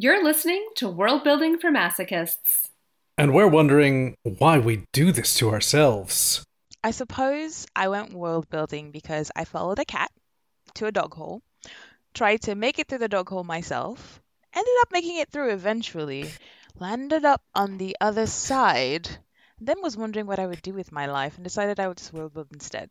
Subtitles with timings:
[0.00, 2.68] You're listening to World Building for Masochists.
[3.16, 6.44] And we're wondering why we do this to ourselves.
[6.84, 10.12] I suppose I went world building because I followed a cat
[10.74, 11.42] to a dog hole,
[12.14, 14.20] tried to make it through the dog hole myself,
[14.54, 16.30] ended up making it through eventually,
[16.78, 19.08] landed up on the other side,
[19.60, 22.12] then was wondering what I would do with my life and decided I would just
[22.12, 22.88] world build instead.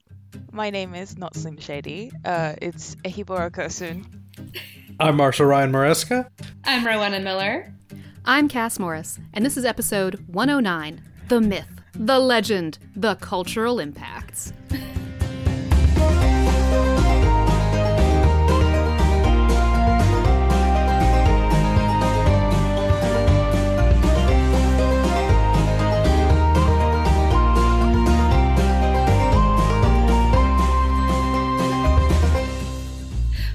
[0.52, 2.12] My name is not Slim Shady.
[2.26, 4.04] Uh, it's Ehigbor Okosun.
[5.00, 6.28] I'm Marshall Ryan Maresca.
[6.64, 7.72] I'm Rowena Miller.
[8.26, 14.54] I'm Cass Morris, and this is episode 109 The Myth, The Legend, The Cultural Impacts.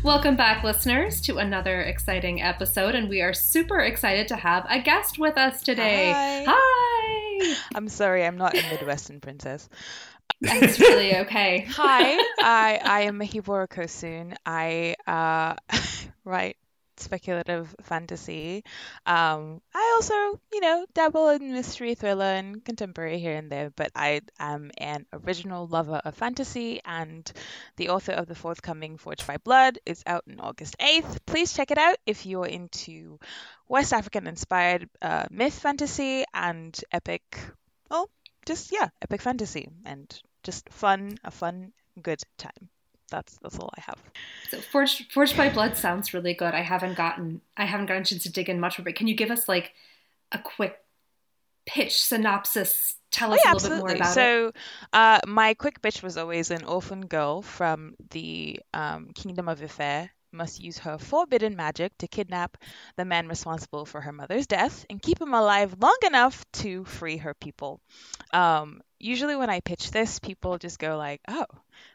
[0.03, 4.81] Welcome back, listeners, to another exciting episode, and we are super excited to have a
[4.81, 6.13] guest with us today.
[6.13, 6.45] Hi.
[6.49, 7.57] Hi.
[7.77, 9.69] I'm sorry, I'm not a Midwestern princess.
[10.41, 11.69] That's really okay.
[11.71, 14.35] Hi, I, I am Ehigbor Okosun.
[14.45, 15.55] I uh,
[16.25, 16.57] write
[17.03, 18.65] speculative fantasy.
[19.07, 23.91] Um, I also, you know, dabble in mystery, thriller, and contemporary here and there, but
[23.95, 27.31] I am an original lover of fantasy and
[27.77, 31.19] the author of the forthcoming Forged by Blood is out on August 8th.
[31.27, 33.19] Please check it out if you're into
[33.69, 37.23] West African inspired uh, myth fantasy and epic,
[37.91, 38.09] well,
[38.47, 42.72] just, yeah, epic fantasy and just fun, a fun, good time.
[43.13, 43.99] That's that's all I have.
[44.51, 46.55] So Forged, Forged by Blood sounds really good.
[46.55, 48.95] I haven't gotten I haven't gotten a chance to dig in much of it.
[48.95, 49.73] Can you give us like
[50.33, 50.79] a quick
[51.67, 52.97] pitch synopsis?
[53.13, 54.01] Tell us Oh, yeah, a little bit more absolutely.
[54.01, 54.15] about it.
[54.15, 54.53] So,
[54.95, 60.09] uh, my quick bitch was always an orphan girl from the um, Kingdom of Ife
[60.33, 62.57] must use her forbidden magic to kidnap
[62.97, 67.19] the man responsible for her mother's death and keep him alive long enough to free
[67.19, 67.81] her people.
[68.33, 71.47] Um, usually, when I pitch this, people just go like, "Oh,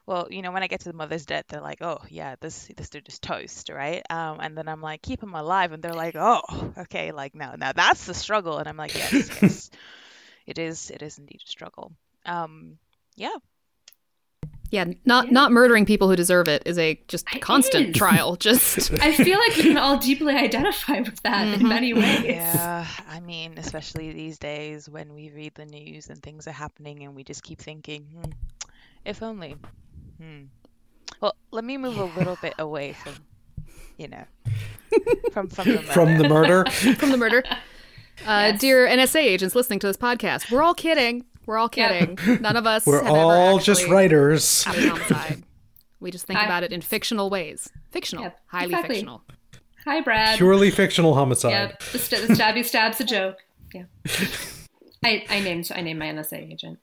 [0.06, 2.70] well, you know, when I get to the mother's death, they're like, "Oh, yeah, this
[2.78, 5.94] this dude is toast, right?" Um, and then I'm like, "Keep him alive," and they're
[5.94, 9.72] like, "Oh, okay, like now, now that's the struggle," and I'm like, "Yes, yes."
[10.48, 11.92] it is it is indeed a struggle
[12.26, 12.78] um
[13.16, 13.36] yeah
[14.70, 15.32] Yeah, not Yeah.
[15.32, 17.96] not murdering people who deserve it is a just It constant is.
[17.96, 18.36] trial.
[18.48, 21.70] Just I feel like we can all deeply identify with that in Mhm.
[21.70, 22.24] many ways.
[22.26, 27.04] yeah i mean especially these days when we read the news and things are happening
[27.04, 28.32] and we just keep thinking hmm,
[29.06, 29.56] if only
[30.22, 30.44] hmm.
[31.22, 33.14] well let me move a little bit away from
[33.98, 34.26] you know
[35.32, 36.66] from from the From the murder.
[36.66, 36.96] murder.
[37.00, 37.44] from the murder.
[38.26, 38.60] Uh, Yes.
[38.62, 41.24] Dear NSA agents listening to this podcast, we're all kidding.
[41.48, 42.06] We're all Yeah.
[42.06, 42.42] kidding.
[42.42, 44.64] None of us We're have ever all just writers.
[44.64, 45.44] homicide.
[46.00, 47.68] We just think I- about it in fictional ways.
[47.92, 48.96] Fictional, Yep, highly exactly.
[48.98, 49.24] fictional.
[49.86, 50.38] Hi, Brad.
[50.38, 51.52] Purely fictional homicide.
[51.52, 51.84] Yep.
[51.94, 53.38] The, st- the stabby stab's a joke.
[53.74, 53.84] Yeah.
[55.04, 56.80] I, I named I named my NSA agent.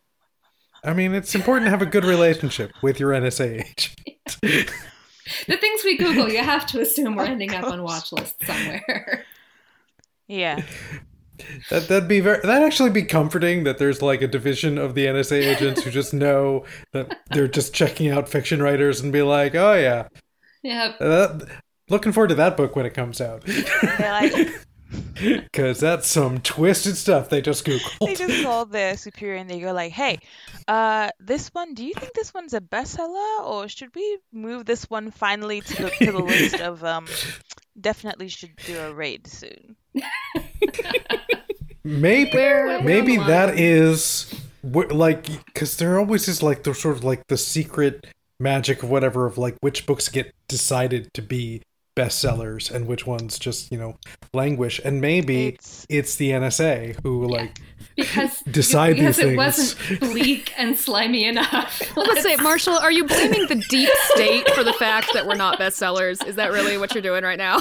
[0.83, 3.65] I mean, it's important to have a good relationship with your NSA
[4.43, 4.71] agent.
[5.47, 8.13] The things we Google, you have to assume we're Oh, ending up on gosh.
[8.13, 9.25] watch lists somewhere.
[10.29, 10.63] yeah
[11.71, 15.07] That that'd be very that'd actually be comforting that there's like a division of the
[15.07, 19.55] NSA agents who just know that they're just checking out fiction writers and be like,
[19.55, 20.09] oh yeah,
[20.63, 20.93] yeah.
[21.01, 21.39] uh,
[21.89, 23.45] looking forward to that book when it comes out
[25.15, 27.77] because that's some twisted stuff they just go.
[28.01, 30.19] they just call their superior and they go like, "Hey,
[30.69, 31.75] uh, this one.
[31.75, 35.83] Do you think this one's a bestseller, or should we move this one finally to
[35.83, 37.07] the to the list of um,
[37.81, 39.77] definitely should do a raid soon?"
[41.87, 43.59] Maybe Where maybe where that the line?
[43.63, 48.07] is wh- like because there always is like the sort of like the secret
[48.41, 51.61] magic of whatever of like which books get decided to be
[51.95, 53.97] bestsellers and which ones just you know
[54.33, 57.59] languish and maybe It's it's the NSA who like
[57.97, 59.37] Because Decide because these it things.
[59.37, 61.83] wasn't bleak and slimy enough.
[61.97, 65.59] Let's say, Marshall, are you blaming the deep state for the fact that we're not
[65.61, 66.27] bestsellers?
[66.27, 67.61] Is that really what you're doing right now?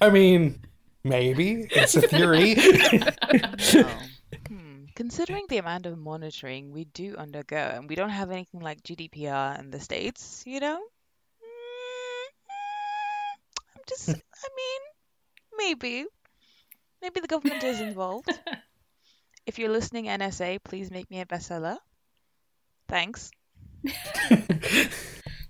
[0.00, 0.58] I mean
[1.06, 3.88] maybe it's a theory no.
[4.48, 4.84] Hmm.
[4.96, 9.58] Considering the amount of monitoring we do undergo, and we don't have anything like GDPR
[9.60, 10.80] in the states, you know.
[11.42, 12.28] Mm,
[13.74, 14.08] I'm just.
[14.08, 14.80] I mean,
[15.58, 16.06] maybe,
[17.02, 18.30] maybe the government is involved.
[19.46, 21.76] If you're listening, NSA, please make me a bestseller.
[22.88, 23.30] Thanks.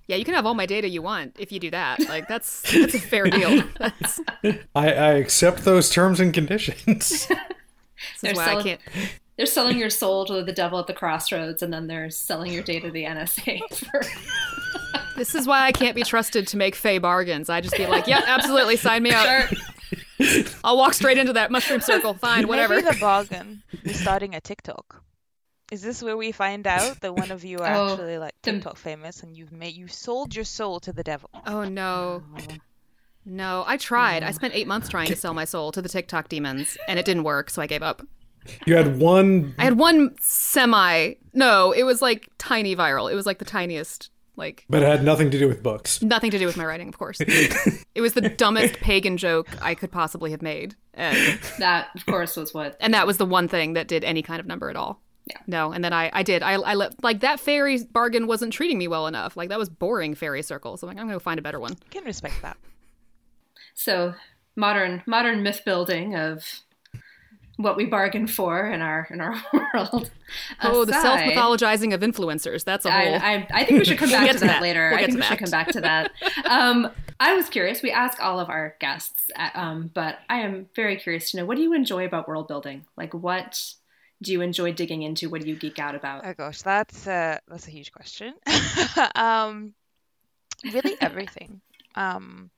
[0.08, 2.00] Yeah, you can have all my data you want if you do that.
[2.08, 3.62] Like that's that's a fair deal.
[3.78, 4.20] That's,
[4.74, 7.26] I, I accept those terms and conditions
[8.22, 8.80] They're is why I selling- can't.
[9.36, 12.62] They're selling your soul to the devil at the crossroads, and then they're selling your
[12.62, 14.00] data to the NSA for.
[15.16, 17.48] This is why I can't be trusted to make fey bargains.
[17.48, 19.48] I just be like, yeah, absolutely, sign me up.
[19.48, 20.44] Sure.
[20.62, 22.12] I'll walk straight into that mushroom circle.
[22.12, 22.74] Fine, whatever.
[22.74, 25.02] Maybe the bargain is starting a TikTok.
[25.72, 28.52] Is this where we find out that one of you are Oh, actually like the-
[28.52, 31.30] TikTok famous and you've made you sold your soul to the devil?
[31.46, 32.22] Oh no.
[33.24, 34.22] No, I tried.
[34.22, 37.04] I spent eight months trying to sell my soul to the TikTok demons, and it
[37.04, 38.02] didn't work, so I gave up.
[38.66, 39.52] You had one.
[39.58, 41.14] I had one semi.
[41.32, 43.10] No, it was like tiny viral.
[43.10, 46.00] It was like the tiniest, like But it had nothing to do with books.
[46.02, 47.18] nothing to do with my writing, of course.
[47.20, 51.16] it was the dumbest pagan joke I could possibly have made, and
[51.58, 52.76] That, of course, was what.
[52.78, 55.02] and that was the one thing that did any kind of number at all.
[55.26, 55.38] Yeah.
[55.46, 56.42] No, and then I, I did.
[56.42, 59.36] I, I let like that fairy bargain wasn't treating me well enough.
[59.36, 60.76] Like that was boring fairy circle.
[60.76, 61.72] So I'm like, I'm gonna find a better one.
[61.72, 62.56] I can respect that.
[63.74, 64.14] So
[64.54, 66.44] modern modern myth building of
[67.56, 69.34] what we bargain for in our in our
[69.74, 70.10] world.
[70.62, 72.64] Oh, the self mythologizing of influencers.
[72.64, 73.14] That's a whole.
[73.14, 74.62] I, I, I think we should come We'll back to, to that, that.
[74.62, 74.90] later.
[74.90, 76.12] We'll I get think to we should come back to that.
[76.44, 77.82] Um, I was curious.
[77.82, 81.46] We ask all of our guests, uh, um, but I am very curious to know
[81.46, 82.84] what do you enjoy about world building?
[82.96, 83.72] Like, what
[84.22, 85.28] do you enjoy digging into?
[85.28, 86.26] What do you geek out about?
[86.26, 88.34] Oh gosh, that's a that's a huge question.
[89.14, 89.74] um,
[90.72, 91.60] really everything.
[91.94, 92.50] Um,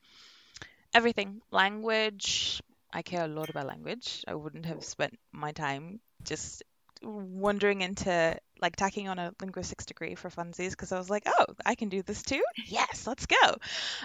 [0.95, 1.41] everything.
[1.51, 2.63] Language.
[2.93, 4.25] I care a lot about language.
[4.27, 6.63] I wouldn't have spent my time just
[7.03, 11.47] wandering into like tacking on a linguistics degree for funsies because I was like, oh,
[11.65, 12.43] I can do this too.
[12.67, 13.57] Yes, let's go.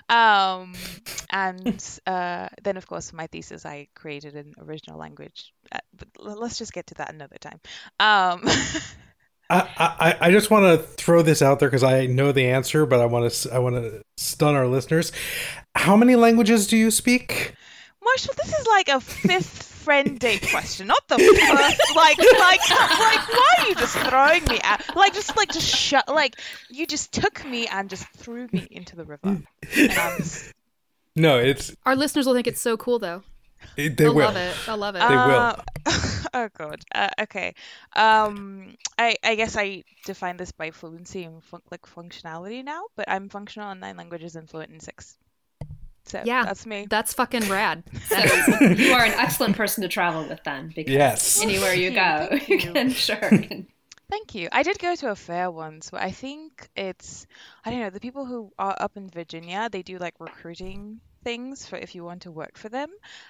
[0.09, 0.73] Um,
[1.29, 5.53] and uh, then of course my thesis I created an original language.
[5.71, 7.59] Uh, but let's just get to that another time.
[7.99, 8.41] Um,
[9.49, 12.85] I, I, I just want to throw this out there because I know the answer,
[12.85, 15.11] but I want to I want to stun our listeners.
[15.75, 17.53] How many languages do you speak?
[18.03, 21.95] Marshall, this is like a fifth friend date question, not the first.
[21.95, 24.95] Like, like, like, why are you just throwing me out?
[24.95, 26.07] Like, just, like, just shut.
[26.07, 26.35] Like,
[26.69, 29.21] you just took me and just threw me into the river.
[29.23, 29.45] And
[30.17, 30.51] just,
[31.15, 33.23] No, it's Our listeners will think it's so cool, though.
[33.77, 34.25] it, they They'll will.
[34.25, 34.55] love it.
[34.65, 34.99] They'll love it.
[34.99, 35.15] They will.
[35.15, 35.55] uh,
[36.33, 36.81] oh god.
[36.93, 37.53] Uh, okay.
[37.95, 43.09] Um, I I guess I define this by fluency and fun- like functionality now, but
[43.09, 45.17] I'm functional in nine languages and fluent in six.
[46.05, 46.43] So Yeah.
[46.43, 46.85] that's me.
[46.89, 47.83] That's fucking rad.
[48.09, 48.17] So
[48.61, 51.41] you are an excellent person to travel with then, because Yes.
[51.41, 52.73] anywhere you go, you you.
[52.73, 53.15] can sure.
[53.17, 53.67] can-
[54.09, 54.47] Thank you.
[54.51, 57.25] I did go to a fair once, but I think it's
[57.65, 61.65] I don't know, the people who are up in Virginia, they do like recruiting things
[61.67, 62.89] for if you want to work for them.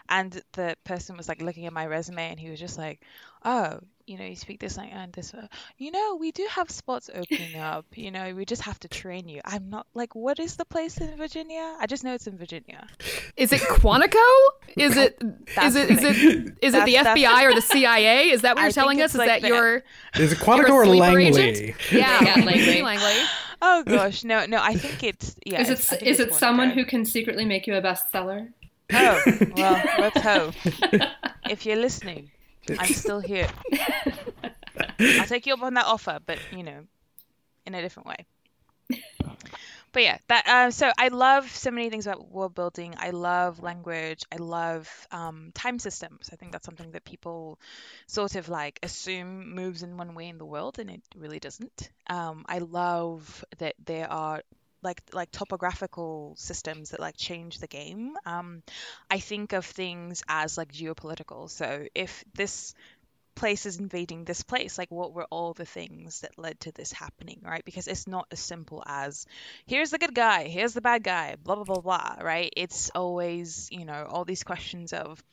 [0.10, 3.02] And the person was like looking at my resume and he was just like,
[3.46, 5.34] "Oh, you know, you speak this like and this.
[5.34, 5.48] uh,
[5.78, 7.86] You know, we do have spots opening up.
[7.96, 10.98] You know, we just have to train you." I'm not like, "What is the place
[10.98, 12.88] in Virginia?" I just know it's in Virginia.
[13.38, 14.18] Is it Quantico?
[14.78, 15.22] Is it
[15.56, 18.30] That's is it the is it is it the That's- that's- FBI or the CIA?
[18.32, 19.12] Is that what you're telling us?
[19.12, 19.84] Is like that the- your
[20.16, 21.76] Is it you're Quantico or Langley?
[21.92, 22.82] Yeah, Yeah, Langley.
[22.82, 23.22] Langley.
[23.66, 25.62] Oh gosh, no, no, I think it's yeah.
[25.62, 28.50] is it's- it think is it's it someone who can secretly make you a bestseller?
[28.92, 29.22] Oh,
[29.56, 30.54] well, let's hope.
[31.50, 32.30] If you're listening,
[32.78, 33.48] I'm still here.
[35.00, 36.80] I'll take you up on that offer, but you know,
[37.66, 39.00] in a different way.
[39.94, 42.96] But yeah, that uh, so I love so many things about world building.
[42.98, 44.24] I love language.
[44.32, 46.30] I love um, time systems.
[46.34, 47.60] I think that's something that people
[48.08, 51.90] sort of like assume moves in one way in the world, and it really doesn't.
[52.08, 54.42] Um, I love that there are
[54.82, 58.16] like like topographical systems that like change the game.
[58.26, 58.64] Um,
[59.10, 61.50] I think of things as like geopolitical.
[61.50, 62.74] So if this
[63.36, 66.92] place is invading this place, like what were all the things that led to this
[66.92, 67.66] happening, right?
[67.66, 69.26] Because it's not as simple as
[69.66, 72.52] here's the good guy, here's the bad guy, blah blah blah blah, right?
[72.56, 75.24] It's always, you know, all these questions of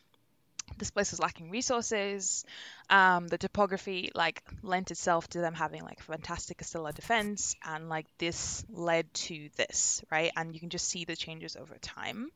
[0.78, 2.44] this place is lacking resources.
[2.88, 8.06] Um, the topography like lent itself to them having like fantastic stellar defense, and like
[8.18, 10.32] this led to this, right?
[10.36, 12.30] And you can just see the changes over time.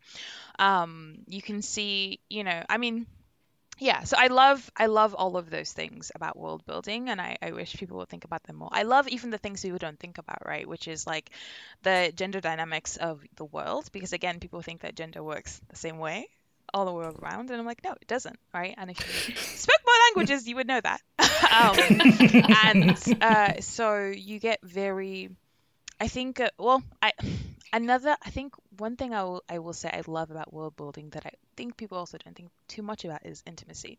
[0.59, 3.06] Um, you can see, you know, I mean,
[3.78, 4.04] yeah.
[4.04, 7.52] So I love, I love all of those things about world building, and I, I
[7.52, 8.70] wish people would think about them more.
[8.72, 10.68] I love even the things people don't think about, right?
[10.68, 11.30] Which is like
[11.82, 15.98] the gender dynamics of the world, because again, people think that gender works the same
[15.98, 16.28] way
[16.72, 19.80] all the world around and i'm like no it doesn't right and if you spoke
[19.86, 21.00] more languages you would know that
[21.52, 21.76] um,
[22.64, 25.30] and uh, so you get very
[26.00, 27.12] i think uh, well i
[27.74, 31.10] another i think one thing I will, I will say i love about world building
[31.10, 33.98] that i think people also don't think too much about is intimacy.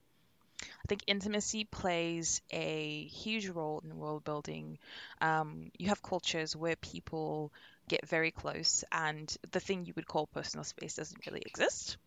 [0.62, 4.78] I think intimacy plays a huge role in world building.
[5.20, 7.52] Um, you have cultures where people
[7.90, 11.98] get very close, and the thing you would call personal space doesn't really exist.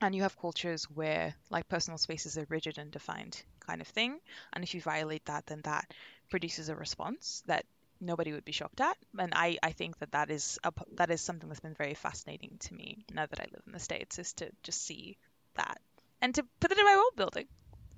[0.00, 3.88] And you have cultures where like personal space is a rigid and defined kind of
[3.88, 4.18] thing.
[4.52, 5.90] And if you violate that then that
[6.28, 7.64] produces a response that
[8.00, 11.10] nobody would be shocked at and i i think that that is a, p- that
[11.10, 14.18] is something that's been very fascinating to me now that i live in the states
[14.18, 15.16] is to just see
[15.54, 15.80] that
[16.20, 17.46] and to put it in my world building.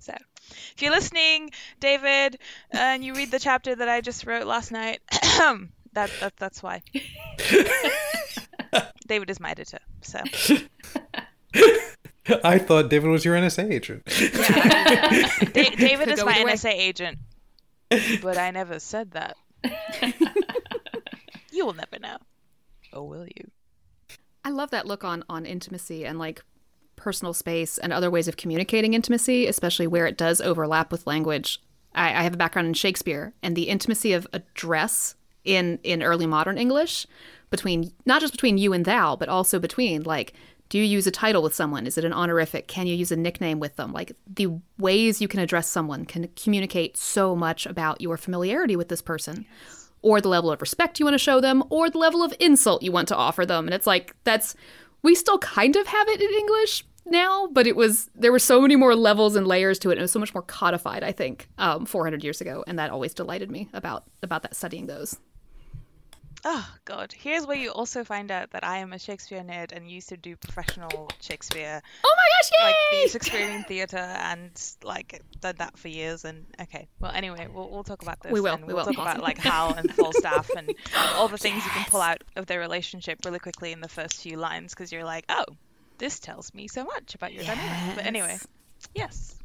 [0.00, 0.14] So,
[0.50, 1.50] if you're listening,
[1.81, 2.38] David,
[2.71, 6.83] and you read the chapter that I just wrote last night, that, that that's why.
[9.07, 10.21] David is my editor, so.
[12.45, 14.05] I thought David was your NSA agent.
[15.55, 16.35] Da- David is my.
[16.35, 17.19] NSA agent,
[18.23, 19.37] but I never said that.
[21.58, 22.18] You will never know.
[22.92, 23.50] Oh, will you?
[24.44, 26.40] I love that look on on intimacy and like
[26.94, 31.60] personal space and other ways of communicating intimacy, especially where it does overlap with language.
[31.96, 36.26] I, I have a background in Shakespeare, and the intimacy of address in in early
[36.26, 37.08] modern English
[37.50, 40.34] between not just between you and thou, but also between like.
[40.68, 41.87] Do you use a title with someone?
[41.87, 42.68] Is it an honorific?
[42.68, 43.92] Can you use a nickname with them?
[43.92, 48.88] Like the ways you can address someone can communicate so much about your familiarity with
[48.88, 49.46] this person
[50.02, 52.82] or the level of respect you want to show them, or the level of insult
[52.82, 53.66] you want to offer them.
[53.66, 54.54] And it's like, that's,
[55.02, 58.60] we still kind of have it in English now, but it was, there were so
[58.60, 59.94] many more levels and layers to it.
[59.94, 62.64] And it was so much more codified, I think, um, 400 years ago.
[62.66, 65.18] And that always delighted me about, about that studying those.
[66.45, 67.12] Oh God!
[67.16, 70.16] Here's where you also find out that I am a Shakespeare nerd and used to
[70.16, 72.25] do professional Shakespeare, Oh my
[72.62, 73.04] gosh, like yay!
[73.04, 74.50] the Shakespearean theatre, and
[74.85, 76.25] like done that for years.
[76.25, 78.33] And okay, well, anyway, we'll, we'll talk about this.
[78.33, 78.92] We will, and we we'll will.
[78.92, 80.73] talk about like Hal and Falstaff and
[81.16, 84.23] all the things you can pull out of their relationship really quickly in the first
[84.23, 85.45] few lines because you're like, oh,
[85.99, 87.97] this tells me so much about your dynamic.
[87.97, 88.38] But anyway,
[88.95, 89.38] yes.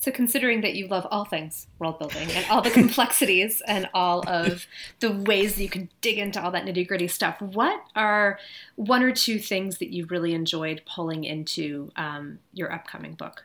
[0.00, 4.22] So, considering that you love all things world building and all the complexities and all
[4.28, 4.66] of
[5.00, 8.38] the ways that you can dig into all that nitty gritty stuff, what are
[8.76, 13.44] one or two things that you really enjoyed pulling into um, your upcoming book?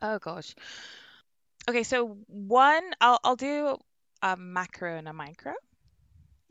[0.00, 0.54] Oh gosh.
[1.68, 3.78] Okay, so one, I'll I'll do
[4.22, 5.54] a macro and a micro.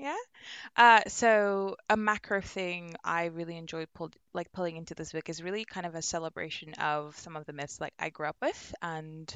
[0.02, 0.18] Yeah.
[0.76, 5.44] Uh, so a macro thing I really enjoyed pulled like pulling into this book is
[5.44, 8.76] really kind of a celebration of some of the myths like I grew up with
[8.82, 9.34] and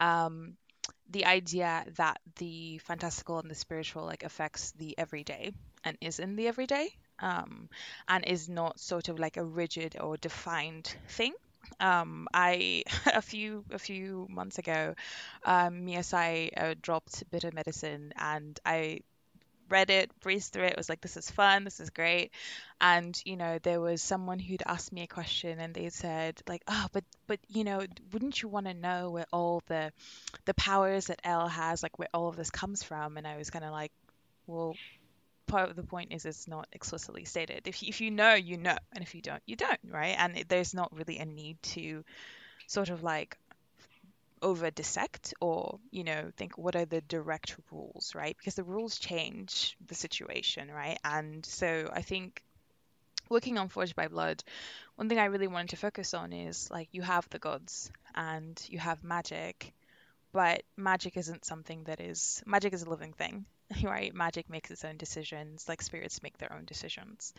[0.00, 0.56] um
[1.10, 5.52] the idea that the fantastical and the spiritual like affects the everyday
[5.84, 6.88] and is in the everyday
[7.20, 7.68] um
[8.08, 11.34] and is not sort of like a rigid or defined thing
[11.80, 12.82] um i
[13.14, 14.94] a few a few months ago
[15.44, 19.00] um Mia Tsai uh, dropped bitter medicine and i
[19.68, 22.30] read it breezed through it was like this is fun this is great.
[22.80, 26.62] And you know there was someone who'd asked me a question and they said like
[26.68, 29.92] oh but but you know wouldn't you want to know where all the
[30.44, 33.16] the powers that Elle has like where all of this comes from?
[33.16, 33.92] And i was kind of like
[34.46, 34.74] well
[35.46, 37.66] part of the point is it's not explicitly stated.
[37.66, 40.16] If if you know you know and if you don't you don't right?
[40.18, 42.04] And there's not really a need to
[42.66, 43.36] sort of like
[44.44, 48.36] over dissect or you know think what are the direct rules right?
[48.38, 50.98] Because the rules change the situation right?
[51.04, 52.42] And so i think
[53.30, 54.42] working on forged by blood
[54.96, 58.62] one thing i really wanted to focus on is like you have the gods and
[58.68, 59.72] you have magic
[60.32, 63.46] but magic isn't something that is magic is a living thing
[63.82, 64.14] right?
[64.14, 67.32] Magic makes its own decisions like spirits make their own decisions.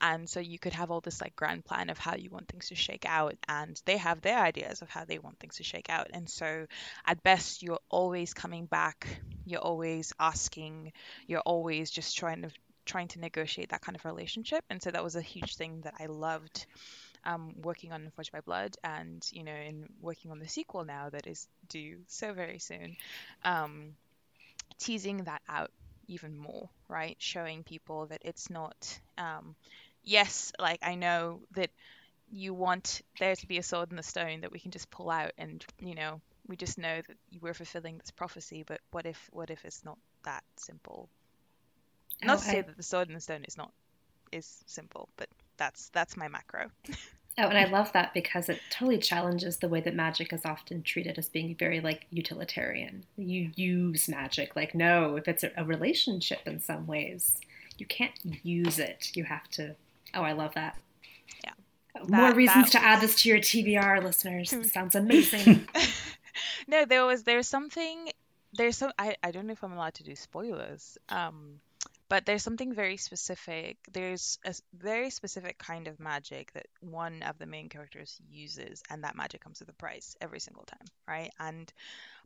[0.00, 2.68] And so you could have all this like grand plan of how you want things
[2.68, 5.90] to shake out and they have their ideas of how they want things to shake
[5.90, 6.08] out.
[6.12, 6.66] And so
[7.06, 9.08] at best you're always coming back
[9.44, 10.92] you're always asking
[11.26, 12.50] you're always just trying to
[12.84, 14.64] trying to negotiate that kind of relationship.
[14.70, 16.66] And so that was a huge thing that i loved
[17.24, 21.08] um, working on Forged by Blood and you know in working on the sequel now
[21.10, 22.96] that is due so very soon.
[23.44, 23.94] Um,
[24.82, 25.70] teasing that out
[26.08, 27.16] even more, right?
[27.20, 29.56] Showing people that it's not, um,
[30.02, 31.70] yes, like I know that
[32.30, 35.10] you want there to be a sword in the stone that we can just pull
[35.10, 39.28] out and, you know, we just know that we're fulfilling this prophecy, but what if,
[39.32, 41.08] what if it's not that simple?
[42.22, 43.72] Not to say that the sword in the stone is not,
[44.32, 46.70] is simple, but that's, that's my macro.
[47.38, 50.82] Oh, and I love that because it totally challenges the way that magic is often
[50.82, 53.04] treated as being very like utilitarian.
[53.16, 54.54] You use magic.
[54.54, 57.40] Like, no, if it's a, relationship in some ways,
[57.78, 58.12] you can't
[58.42, 59.12] use it.
[59.14, 59.74] You have to.
[60.14, 60.76] Oh, I love that.
[61.42, 61.52] Yeah.
[62.06, 64.54] More reasons that to add this to your TBR, listeners.
[64.72, 65.66] Sounds amazing.
[66.68, 68.10] no, there was there's something
[68.52, 70.98] there's some I, I don't know if I'm allowed to do spoilers.
[71.08, 71.60] Um
[72.12, 73.78] but there's something very specific.
[73.90, 79.02] There's a very specific kind of magic that one of the main characters uses, and
[79.02, 81.30] that magic comes with a price every single time, right?
[81.40, 81.72] And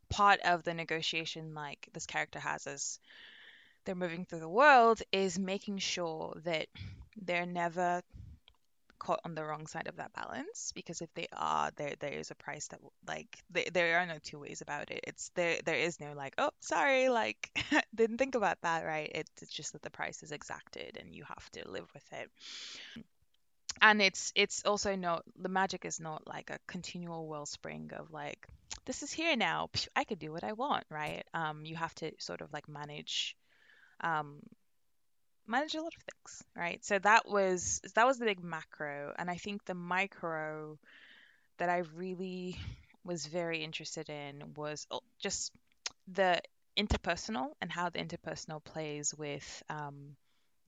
[0.09, 2.99] part of the negotiation, like this character has as
[3.85, 6.67] they're moving through the world, is making sure that
[7.23, 8.03] they're never
[8.99, 12.31] caught on the wrong side of that balance because if they are there there is
[12.31, 15.01] a price that like there, there are no two ways about it.
[15.07, 17.51] It's there there is no like oh sorry like
[17.95, 19.11] didn't think about that right?
[19.15, 22.31] It's, it's just that the price is exacted and you have to live with it.
[23.83, 28.47] And it's it's also not the magic is not like a continual wellspring of like
[28.87, 29.71] this is here now.
[29.95, 31.25] I could do what i want right?
[31.35, 33.37] Um you have to sort of like manage
[34.01, 34.41] um
[35.49, 36.85] manage a lot of things right?
[36.85, 39.15] So that was that was the big macro.
[39.19, 40.79] And i think the micro
[41.59, 42.57] that i really
[43.05, 45.53] was very interested in was oh, just
[46.09, 46.41] the
[46.79, 50.17] interpersonal and how the interpersonal plays with um,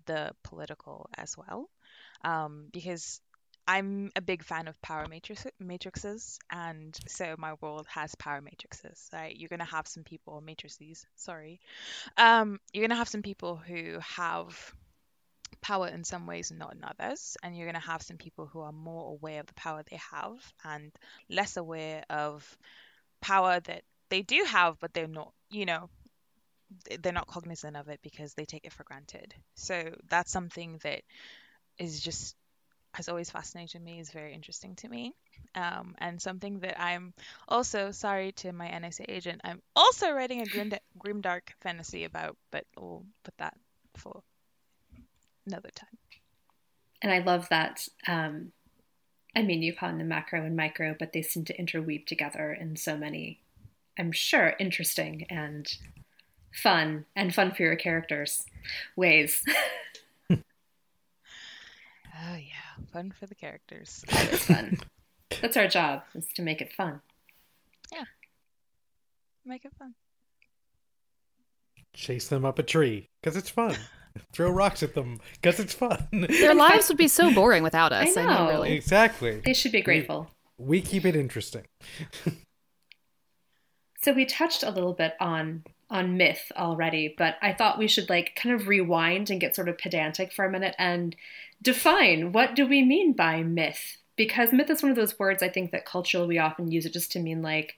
[0.06, 1.68] the political as well.
[2.24, 3.20] Um, because
[3.68, 9.10] I'm a big fan of power matrix- matrices, and so my world has power matrices.
[9.12, 11.06] Right, you're gonna have some people matrices.
[11.16, 11.60] Sorry,
[12.16, 14.74] um, you're gonna have some people who have
[15.60, 18.60] power in some ways and not in others, and you're gonna have some people who
[18.60, 20.92] are more aware of the power they have and
[21.30, 22.58] less aware of
[23.20, 25.32] power that they do have, but they're not.
[25.50, 25.90] You know,
[27.00, 29.34] they're not cognizant of it because they take it for granted.
[29.54, 31.02] So that's something that
[31.78, 32.36] is just
[32.98, 35.14] has always fascinated me is very interesting to me.
[35.54, 37.14] Um, and something that i'm
[37.48, 42.64] also sorry to my nsa agent i'm also writing a grim, grimdark fantasy about but
[42.76, 43.56] we'll put that
[43.96, 44.22] for
[45.46, 45.96] another time.
[47.00, 48.52] And i love that um,
[49.34, 52.52] i mean you call them the macro and micro but they seem to interweave together
[52.52, 53.40] in so many
[53.98, 55.78] i'm sure interesting and
[56.52, 58.44] fun and fun for your characters
[58.96, 59.42] ways.
[62.20, 64.04] Oh yeah, fun for the characters.
[64.08, 64.78] It's fun.
[65.40, 67.00] That's our job, is to make it fun.
[67.92, 68.04] Yeah.
[69.44, 69.94] Make it fun.
[71.94, 73.76] Chase them up a tree because it's fun.
[74.32, 76.08] Throw rocks at them because it's fun.
[76.12, 78.16] Their lives would be so boring without us.
[78.16, 78.72] I know, I mean, really.
[78.72, 79.40] Exactly.
[79.44, 80.28] They should be grateful.
[80.58, 81.64] We, we keep it interesting.
[84.00, 88.10] so we touched a little bit on on myth already, but I thought we should
[88.10, 91.16] like kind of rewind and get sort of pedantic for a minute and
[91.62, 93.96] define what do we mean by myth?
[94.16, 96.92] Because myth is one of those words I think that culturally we often use it
[96.92, 97.76] just to mean like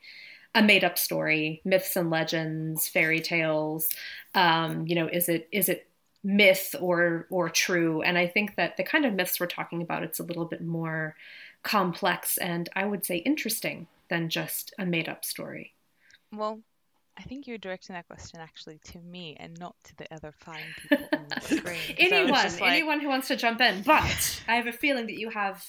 [0.55, 3.89] a made up story, myths and legends, fairy tales.
[4.34, 5.87] Um, you know, is it is it
[6.25, 8.02] myth or or true?
[8.02, 10.63] And I think that the kind of myths we're talking about it's a little bit
[10.63, 11.15] more
[11.63, 15.75] complex and I would say interesting than just a made up story.
[16.32, 16.63] Well,
[17.21, 20.65] I think you're directing that question actually to me and not to the other fine
[20.80, 21.97] people on the screen.
[21.99, 22.63] anyone, like...
[22.63, 23.83] anyone who wants to jump in.
[23.83, 25.63] But I have a feeling that you have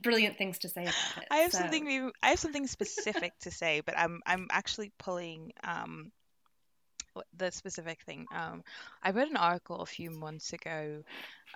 [0.00, 1.26] brilliant things to say about it.
[1.28, 1.58] I have so.
[1.58, 2.12] something.
[2.22, 6.12] I have something specific to say, but I'm I'm actually pulling um,
[7.36, 8.26] the specific thing.
[8.32, 8.62] Um,
[9.02, 11.02] I read an article a few months ago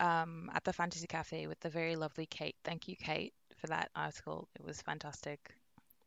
[0.00, 2.56] um, at the Fantasy Cafe with the very lovely Kate.
[2.64, 4.48] Thank you, Kate, for that article.
[4.58, 5.54] It was fantastic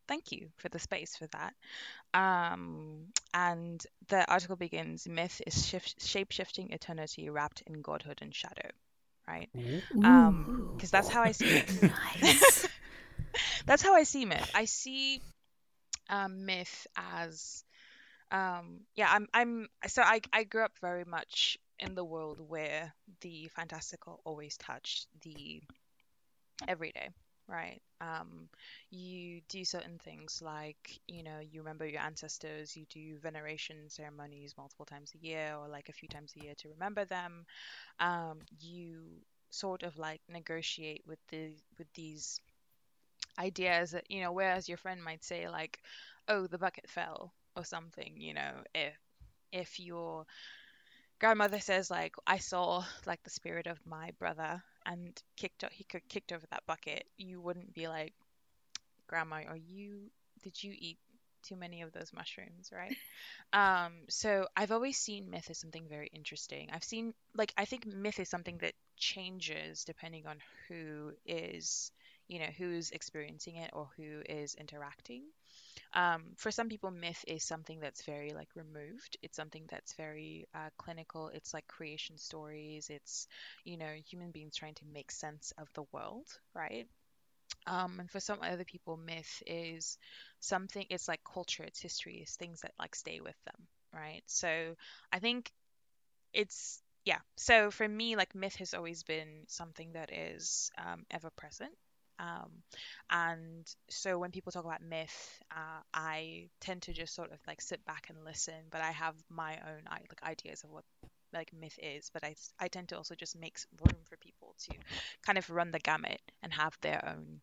[0.10, 1.54] thank you for the space for that.
[2.14, 8.34] Um, and the article begins Myth is shift, shape shifting eternity wrapped in godhood and
[8.34, 8.70] shadow,
[9.28, 9.50] right?
[9.94, 11.72] Because um, that's how I see it.
[12.22, 12.68] nice.
[13.68, 14.52] that's how I see myth.
[14.56, 15.22] I see
[16.10, 17.64] um, myth as,
[18.32, 22.92] um, yeah, I'm, I'm, so I, I grew up very much in the world where
[23.22, 25.62] the fantastical always touched the
[26.68, 27.10] everyday,
[27.50, 27.82] right?
[28.02, 28.50] Um,
[28.92, 34.56] you do certain things like, you know, you remember your ancestors, you do veneration ceremonies
[34.58, 37.46] multiple times a year or like a few times a year to remember them.
[38.00, 39.02] Um, you
[39.52, 42.40] sort of like negotiate with the with these
[43.40, 45.80] ideas that, you know, whereas your friend might say like,
[46.28, 48.94] oh, the bucket fell or something, you know, if
[49.52, 50.26] if your
[51.20, 56.32] grandmother says like I saw like the spirit of my brother and kicked he kicked
[56.32, 58.14] over that bucket, you wouldn't be like,
[59.08, 60.12] Grandma, are you
[60.44, 60.98] did you eat
[61.44, 62.96] too many of those mushrooms, right?
[63.54, 66.70] um, so I've always seen myth as something very interesting.
[66.72, 70.38] I've seen like I think myth is something that changes depending on
[70.68, 71.92] who is
[72.28, 75.24] you know who's experiencing it or who is interacting
[75.94, 79.18] um, for some people myth is something that's very like removed.
[79.22, 81.30] It's something that's very uh, clinical.
[81.30, 82.90] It's like creation stories.
[82.90, 83.28] It's
[83.66, 86.88] you know human beings trying to make sense of the world right?
[87.68, 89.98] Um, and for some other people myth is
[90.40, 94.24] something it's like culture it's history it's things that like stay with them right?
[94.28, 94.76] So
[95.12, 95.52] i think
[96.34, 97.20] it's yeah.
[97.38, 101.72] So for me like myth has always been something that is um, ever present
[102.20, 102.52] um,
[103.10, 107.62] and so when people talk about myth, uh, I tend to just sort of like
[107.62, 110.84] sit back and listen, but I have my own like ideas of what
[111.34, 114.76] like myth is, but I, I tend to also just make room for people to
[115.26, 117.40] kind of run the gamut and have their own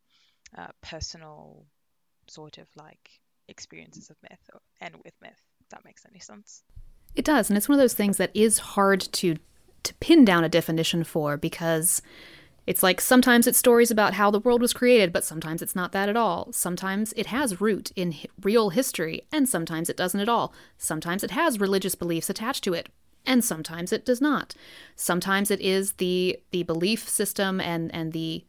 [0.57, 1.65] uh, personal
[2.29, 3.11] sort of like
[3.49, 5.41] experiences of myth or, and with myth.
[5.61, 6.63] If that makes any sense.
[7.15, 9.37] It does, and it's one of those things that is hard to
[9.85, 12.03] to pin down a definition for because
[12.67, 15.93] It's like sometimes it's stories about how the world was created, but sometimes it's not
[15.93, 16.53] that at all.
[16.53, 20.53] Sometimes it has root in hi- real history, and sometimes it doesn't at all.
[20.77, 22.89] Sometimes it has religious beliefs attached to it,
[23.25, 24.55] and sometimes it does not.
[24.97, 28.45] Sometimes it is the the belief system and and the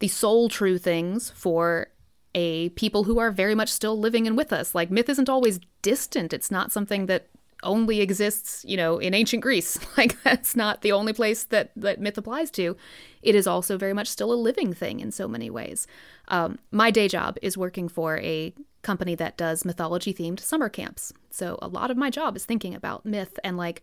[0.00, 1.88] the soul true things for
[2.34, 4.74] a people who are very much still living and with us.
[4.74, 6.32] Like myth isn't always distant.
[6.32, 7.28] It's not something that
[7.62, 9.78] only exists, you know, in ancient Greece.
[9.96, 12.74] Like that's not the only place that that myth applies to.
[13.20, 15.86] It is also very much still a living thing in so many ways.
[16.28, 21.12] Um, my day job is working for a company that does mythology themed summer camps.
[21.30, 23.82] So a lot of my job is thinking about myth and like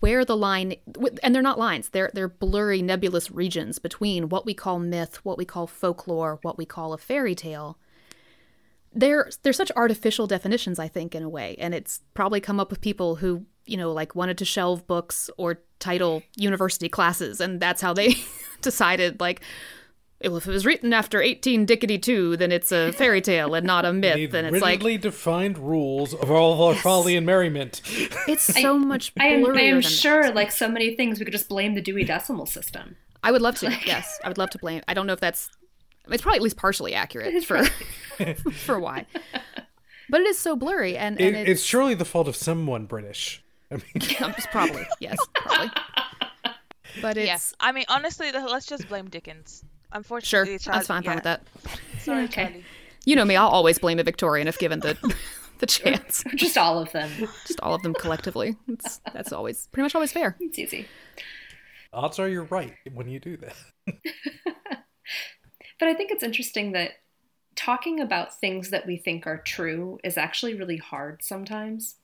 [0.00, 0.74] where the line
[1.22, 5.38] and they're not lines they're they're blurry nebulous regions between what we call myth what
[5.38, 7.78] we call folklore what we call a fairy tale
[8.96, 12.70] they're they're such artificial definitions i think in a way and it's probably come up
[12.70, 17.60] with people who you know like wanted to shelve books or title university classes and
[17.60, 18.14] that's how they
[18.62, 19.40] decided like
[20.24, 23.66] well, if it was written after 18 dickety 2 then it's a fairy tale and
[23.66, 26.82] not a myth and it's like rigidly defined rules of all of our Yes.
[26.82, 27.82] folly and merriment.
[28.26, 30.34] it's so much I am, I am sure, that.
[30.34, 32.96] like so many things, we could just blame the Dewey Decimal System.
[33.22, 33.70] I would love to.
[33.84, 34.82] Yes, I would love to blame.
[34.88, 35.50] I don't know if that's.
[36.08, 37.64] It's probably at least partially accurate for
[38.52, 39.06] for why,
[40.10, 43.42] but it is so blurry and, It, and it's surely the fault of someone British.
[43.70, 45.70] I mean, it's probably yes, probably.
[47.02, 47.54] But it's Yes.
[47.60, 49.60] I mean, honestly, th- let's just blame Dickens.
[49.60, 49.68] sure.
[49.92, 51.42] Unfortunately, Charlie, That's fine, fine with that.
[52.00, 52.44] Sorry, Okay.
[52.44, 52.64] Charlie.
[53.04, 53.36] You know me.
[53.36, 54.96] I'll always blame a Victorian if given the
[55.58, 56.22] the chance.
[56.34, 57.10] Just all of them.
[57.46, 58.56] Just all of them collectively.
[58.68, 60.36] It's, that's always pretty much always fair.
[60.40, 60.86] It's easy.
[61.92, 63.56] odds are you're right when you do that.
[65.78, 66.92] But I think it's interesting that
[67.54, 71.96] talking about things that we think are true is actually really hard sometimes.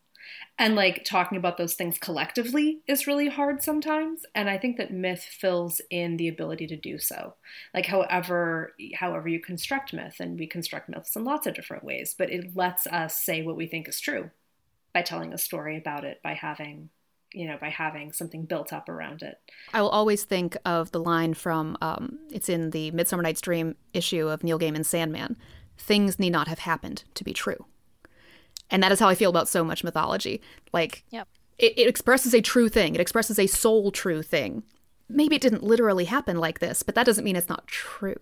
[0.58, 4.24] And like talking about those things collectively is really hard sometimes.
[4.34, 7.34] And I think that myth fills in the ability to do so.
[7.74, 12.14] Like however however you construct myth, and we construct myths in lots of different ways,
[12.16, 14.30] but it lets us say what we think is true
[14.94, 16.90] by telling a story about it, by having
[17.34, 19.38] you know, by having something built up around it.
[19.72, 23.76] I will always think of the line from um, it's in the Midsummer Night's Dream
[23.92, 25.36] issue of Neil Gaiman's Sandman.
[25.78, 27.64] Things need not have happened to be true,
[28.70, 30.40] and that is how I feel about so much mythology.
[30.72, 31.28] Like, Yep.
[31.58, 32.94] it, it expresses a true thing.
[32.94, 34.62] It expresses a soul true thing.
[35.08, 38.20] Maybe it didn't literally happen like this, but that doesn't mean it's not true.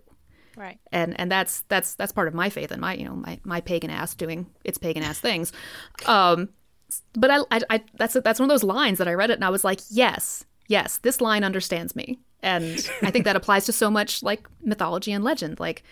[0.57, 0.79] Right.
[0.91, 3.61] And and that's that's that's part of my faith and my you know my my
[3.61, 5.53] pagan ass doing its pagan ass things.
[6.05, 6.49] Um,
[7.13, 9.45] but I, I, I that's that's one of those lines that I read it and
[9.45, 13.73] I was like, yes, yes, this line understands me, and I think that applies to
[13.73, 15.59] so much like mythology and legend.
[15.59, 15.83] Like,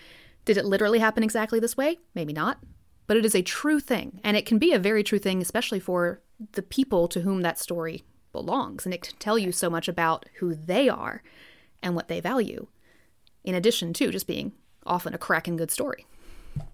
[0.45, 1.97] did it literally happen exactly this way?
[2.15, 2.59] Maybe not,
[3.07, 5.79] but it is a true thing, and it can be a very true thing, especially
[5.79, 6.21] for
[6.53, 10.25] the people to whom that story belongs, and it can tell you so much about
[10.39, 11.23] who they are
[11.81, 12.67] and what they value,
[13.43, 14.53] in addition to just being
[14.85, 16.05] often a cracking good story.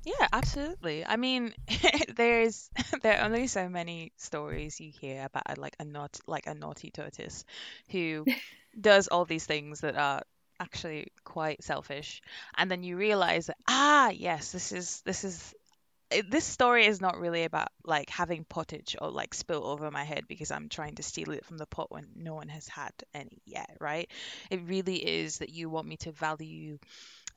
[0.03, 1.05] Yeah, absolutely.
[1.05, 1.53] I mean,
[2.15, 2.69] there's
[3.01, 6.53] there are only so many stories you hear about a, like a not like a
[6.53, 7.43] naughty tortoise
[7.89, 8.27] who
[8.79, 10.21] does all these things that are
[10.59, 12.21] actually quite selfish,
[12.55, 15.53] and then you realize that ah yes, this is this is
[16.29, 20.25] this story is not really about like having pottage or like spill over my head
[20.27, 23.41] because I'm trying to steal it from the pot when no one has had any
[23.45, 24.09] yet, right?
[24.51, 26.77] It really is that you want me to value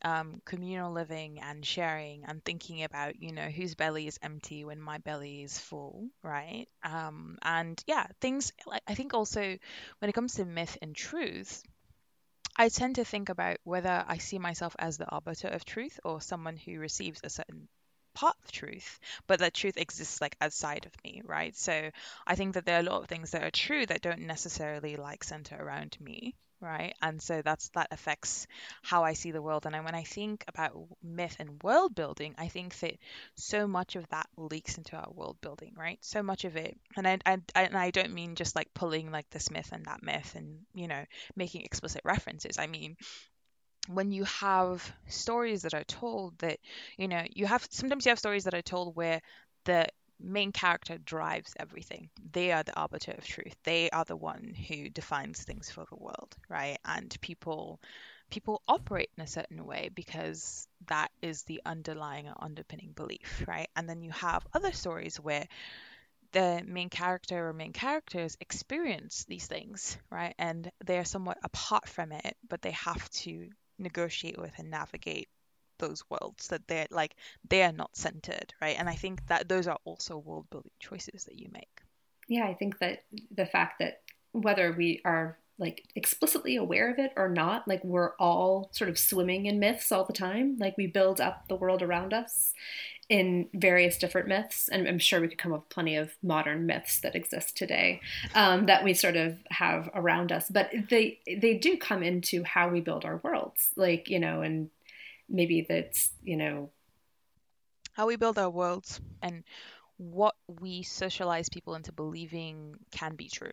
[0.03, 4.81] um, communal living and sharing and thinking about you know whose belly is empty when
[4.81, 6.67] my belly is full right?
[6.85, 9.41] Um, and yeah things like i think also
[9.99, 11.63] when it comes to myth and truth
[12.57, 16.21] i tend to think about whether i see myself as the arbiter of truth or
[16.21, 17.69] someone who receives a certain
[18.15, 21.57] part of truth but that truth exists like outside of me right?
[21.57, 21.91] So
[22.27, 24.97] i think that there are a lot of things that are true that don't necessarily
[24.97, 28.47] like center around me right and so that's that affects
[28.83, 29.65] how I see the world.
[29.65, 32.95] And when I think about myth and world building, I think that
[33.37, 35.99] so much of that leaks into our world building, right?
[36.03, 39.31] So much of it, and I, I- and I don't mean just like pulling like
[39.31, 41.05] this myth and that myth and you know
[41.37, 42.59] making explicit references.
[42.59, 42.97] I mean
[43.89, 46.59] when you have stories that are told that
[46.97, 49.21] you know you have sometimes you have stories that are told where
[49.65, 49.87] the
[50.21, 52.11] main character drives everything.
[52.33, 53.55] They are the arbiter of truth.
[53.65, 56.79] They are the one who defines things for the world right?
[56.85, 57.81] And people
[58.31, 63.69] people operate in a certain way because that is the underlying or underpinning belief right?
[63.77, 65.47] And then you have other stories where
[66.33, 70.35] the main character or main characters experience these things right?
[70.39, 75.29] And they're somewhat apart from it but they have to negotiate with and navigate
[75.79, 77.17] those worlds that they're like
[77.49, 78.77] they're not centered right?
[78.79, 81.83] And i think that those are also world building choices that you make.
[82.29, 87.13] Yeah, I think that the fact that whether we are like explicitly aware of it
[87.17, 90.57] or not like we're all sort of swimming in myths all the time.
[90.59, 92.55] Like we build up the world around us
[93.09, 96.67] in various different myths and i'm sure we could come up with plenty of modern
[96.67, 98.03] myths that exist today
[98.35, 100.47] um, that we sort of have around us.
[100.51, 104.71] But they they do come into how we build our worlds like you know and
[105.29, 106.71] maybe that's you know
[107.93, 109.45] how we build our worlds and
[109.97, 113.53] what we socialize people into believing can be true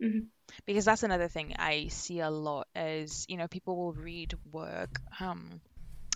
[0.00, 0.20] mm-hmm.
[0.66, 5.00] because that's another thing i see a lot is you know people will read work
[5.20, 5.60] um,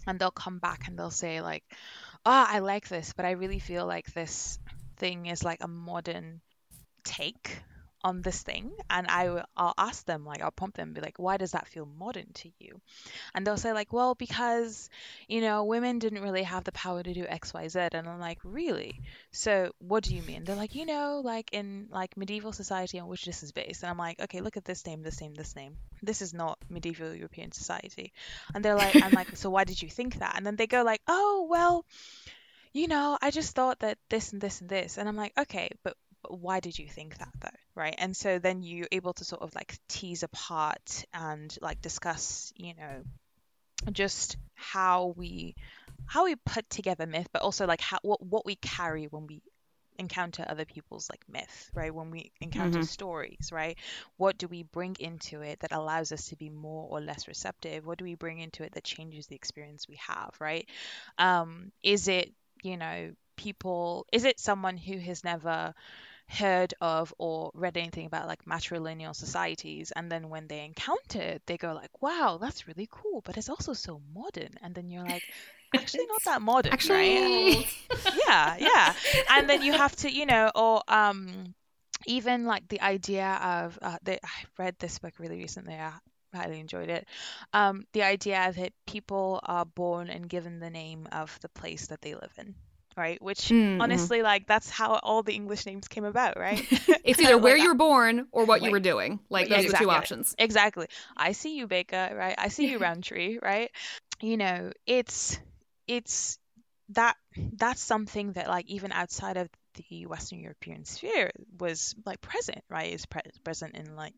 [0.07, 1.65] and they'll come back and they'll say like
[2.25, 4.59] oh i like this but i really feel like this
[4.97, 6.41] thing is like a modern
[7.05, 7.63] take
[8.05, 11.37] on this thing and I I'll ask them like I'll prompt them be like why
[11.37, 12.81] does that feel modern to you?
[13.35, 14.89] And they'll say like well because
[15.27, 19.01] you know women didn't really have the power to do xyz and I'm like really?
[19.33, 20.45] So what do you mean?
[20.45, 23.83] They're like you know like in like medieval society on which this is based.
[23.83, 25.77] And I'm like okay look at this name this name this name.
[26.03, 28.13] This is not medieval European society.
[28.55, 30.35] And they're like I'm like so why did you think that?
[30.37, 31.85] And then they go like oh well
[32.75, 34.99] you know, I just thought that this and this and this.
[34.99, 35.97] And I'm like, okay, but
[36.29, 37.97] why did you think that though right?
[37.99, 42.75] And so then you're able to sort of like tease apart and like discuss you
[42.75, 43.05] know
[43.93, 45.55] just how we
[46.07, 49.43] how we put together myth but also like how what, what we carry when we
[49.99, 51.95] encounter other people's like myth right?
[51.95, 52.83] When we encounter Mhm.
[52.83, 53.79] stories right?
[54.17, 57.87] What do we bring into it that allows us to be more or less receptive?
[57.87, 60.67] What do we bring into it that changes the experience we have right?
[61.19, 65.75] Um is it you know people is it someone who has never
[66.29, 71.43] heard of or read anything about like matrilineal societies and then when they encounter it
[71.47, 74.51] they go like wow that's really cool but it's also so modern.
[74.63, 75.23] And then you're like
[75.75, 76.75] actually not that modern right?
[76.75, 77.67] Actually,
[78.27, 78.95] yeah yeah.
[79.31, 81.55] And then you have to you know or um
[82.07, 85.93] even like the idea of uh, the, i read this book really recently i
[86.35, 87.07] highly enjoyed it.
[87.55, 92.03] Um the idea that people are born and given the name of the place that
[92.03, 92.55] they live in
[92.99, 93.81] right which Mm, mhm.
[93.81, 96.67] honestly like that's how all the english names came about right
[97.05, 99.21] it's either where Like, you were born or what you were doing.
[99.31, 100.35] Like Yeah, those are the two options.
[100.39, 100.87] Exactly.
[101.17, 102.35] I see you, Baker, right?
[102.37, 103.71] I see you, Roundtree, right?
[104.21, 105.39] You know, it's
[105.87, 106.39] it's
[106.91, 107.17] that
[107.55, 109.49] that's something that like even outside of
[109.91, 112.93] the Western European sphere was like present, right?
[112.93, 114.15] Is pre- present in like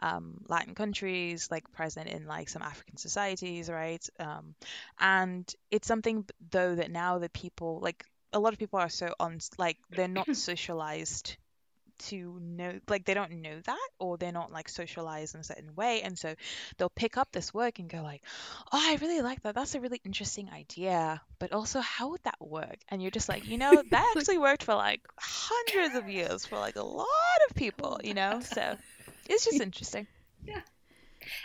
[0.00, 4.04] um, Latin countries, like present in like some African societies, right?
[4.18, 4.54] Um,
[4.98, 9.14] and it's something though that now that people like a lot of people are so
[9.18, 11.36] on like they're not socialized
[11.96, 15.74] to know like they don't know that or they're not like socialized in a certain
[15.76, 16.02] way.
[16.02, 16.34] And so
[16.76, 18.22] they'll pick up this work and go like
[18.72, 19.54] oh i really like that.
[19.54, 21.22] That's a really interesting idea.
[21.38, 22.78] But also how would that work?
[22.88, 26.58] And you're just like you know that actually worked for like hundreds of years for
[26.58, 27.06] like a lot
[27.48, 28.40] of people you know?
[28.40, 28.76] So
[29.28, 30.06] it's just interesting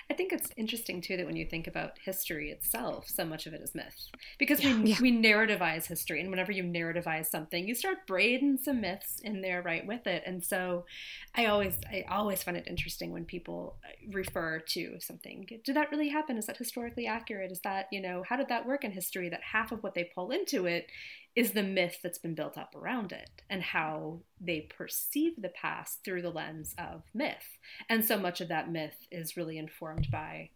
[0.09, 3.53] I think it's interesting too that when you think about history itself, so much of
[3.53, 3.95] it is myth
[4.37, 4.73] because Yeah.
[4.81, 4.97] we Yeah.
[5.01, 9.61] we narrativize history, and whenever you narrativize something, you start braiding some myths in there
[9.61, 10.23] right with it.
[10.25, 10.85] And so,
[11.35, 15.47] I always I always find it interesting when people uh, refer to something.
[15.63, 16.37] Did that really happen?
[16.37, 17.51] Is that historically accurate?
[17.51, 19.29] Is that you know how did that work in history?
[19.29, 20.87] That half of what they pull into it
[21.35, 25.99] is the myth that's been built up around it, and how they perceive the past
[26.03, 27.57] through the lens of myth.
[27.87, 30.49] And so much of that myth is really informed by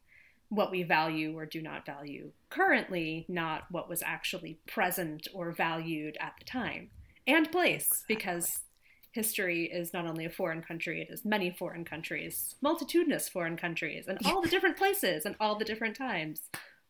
[0.49, 6.17] what we value or do not value currently, not what was actually present or valued
[6.19, 6.89] at the time
[7.25, 8.59] and place, because
[9.12, 14.05] history is not only a foreign country, it is many foreign countries, multitudinous foreign countries,
[14.07, 16.41] and all the different places and all the different times.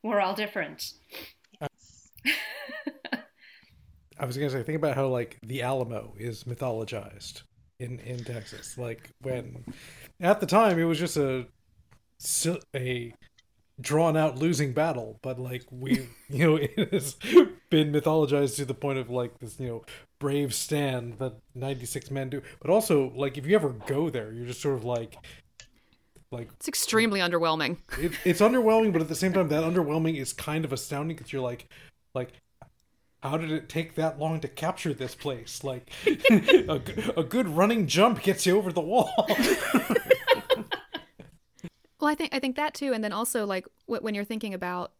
[0.02, 0.94] We're all different.
[4.20, 7.44] I was gonna say, think about how like the Alamo is mythologized
[7.80, 8.78] in in Texas.
[8.78, 9.66] Like when
[10.20, 11.48] at the time it was just a
[12.76, 13.14] a
[13.82, 17.16] drawn out losing battle, but like we you know it has
[17.70, 19.86] been mythologized to the point of like this you know
[20.20, 22.42] brave stand that ninety six men do.
[22.62, 25.18] But also like if you ever go there, you're just sort of like
[26.34, 27.78] like It's extremely underwhelming.
[27.98, 31.32] it, it's underwhelming, but at the same time, that underwhelming is kind of astounding because
[31.32, 31.68] you're like,
[32.16, 32.34] like,
[33.24, 35.64] how did it take that long to capture this place?
[35.64, 35.90] Like,
[36.30, 36.82] a,
[37.16, 39.28] a good running jump gets you over the wall.
[42.00, 44.92] Well, I think I think that too, and then also like when you're thinking about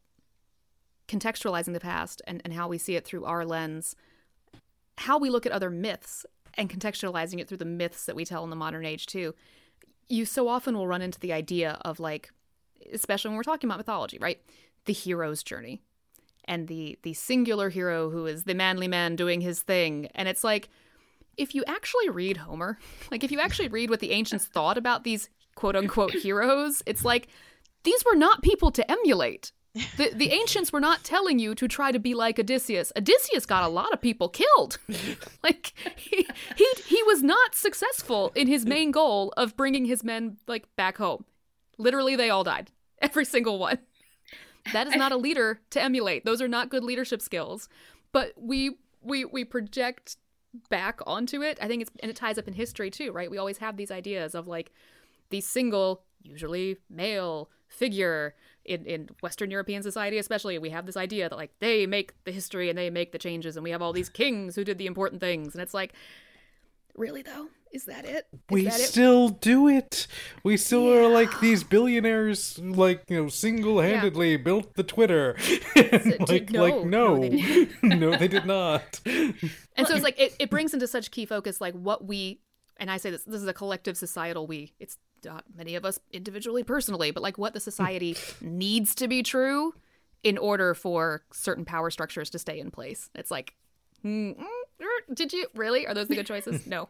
[1.10, 3.94] contextualizing the past and, and how we see it through our lens,
[5.00, 8.46] how we look at other myths and contextualizing it through the myths that we tell
[8.46, 9.36] in the modern age too.
[10.08, 12.32] You so often will run into the idea of like,
[12.94, 14.40] especially when we're talking about mythology, right?
[14.86, 15.82] The hero's journey
[16.46, 20.44] and the the singular hero who is the manly man doing his thing, and it's
[20.44, 20.70] like
[21.38, 22.78] if you actually read Homer,
[23.12, 27.06] like if you actually read what the ancients thought about these quote unquote heroes, it's
[27.06, 27.28] like
[27.84, 29.52] these were not people to emulate.
[29.98, 32.92] The the ancients were not telling you to try to be like Odysseus.
[32.96, 34.78] Odysseus got a lot of people killed.
[35.44, 40.38] like he, he he was not successful in his main goal of bringing his men
[40.48, 41.26] like back home.
[41.80, 42.70] Literally they all died.
[43.02, 43.80] Every single one.
[44.72, 46.24] That is not a leader to emulate.
[46.24, 47.68] Those are not good leadership skills.
[48.12, 50.18] But we we we project
[50.70, 51.58] back onto it.
[51.62, 53.30] I think it's and it ties up in history too, right?
[53.30, 54.72] We always have these ideas of like
[55.30, 60.58] the single, usually male figure in, in Western European society, especially.
[60.60, 63.58] We have this idea that like they make the history and they make the changes,
[63.58, 65.94] and we have all these kings who did the important things, and it's like,
[66.96, 68.28] really though, is that it?
[68.32, 68.84] Is we that it?
[68.84, 70.08] still do it.
[70.44, 75.36] We still are like these billionaires, like you know, single-handedly built the Twitter.
[75.76, 76.62] like, did- no.
[76.62, 79.02] like No, no, they no, they did not.
[79.76, 82.42] And so it's like it, it brings into such key focus like what we
[82.78, 84.74] and I say this this is a collective societal we.
[84.80, 89.24] It's not many of us individually personally, but like what the society needs to be
[89.24, 89.74] true
[90.22, 93.10] in order for certain power structures to stay in place.
[93.16, 93.56] It's like
[94.06, 94.44] mm, mm,
[94.82, 95.88] er, did you really?
[95.88, 96.68] Are those the good choices?
[96.68, 96.88] No.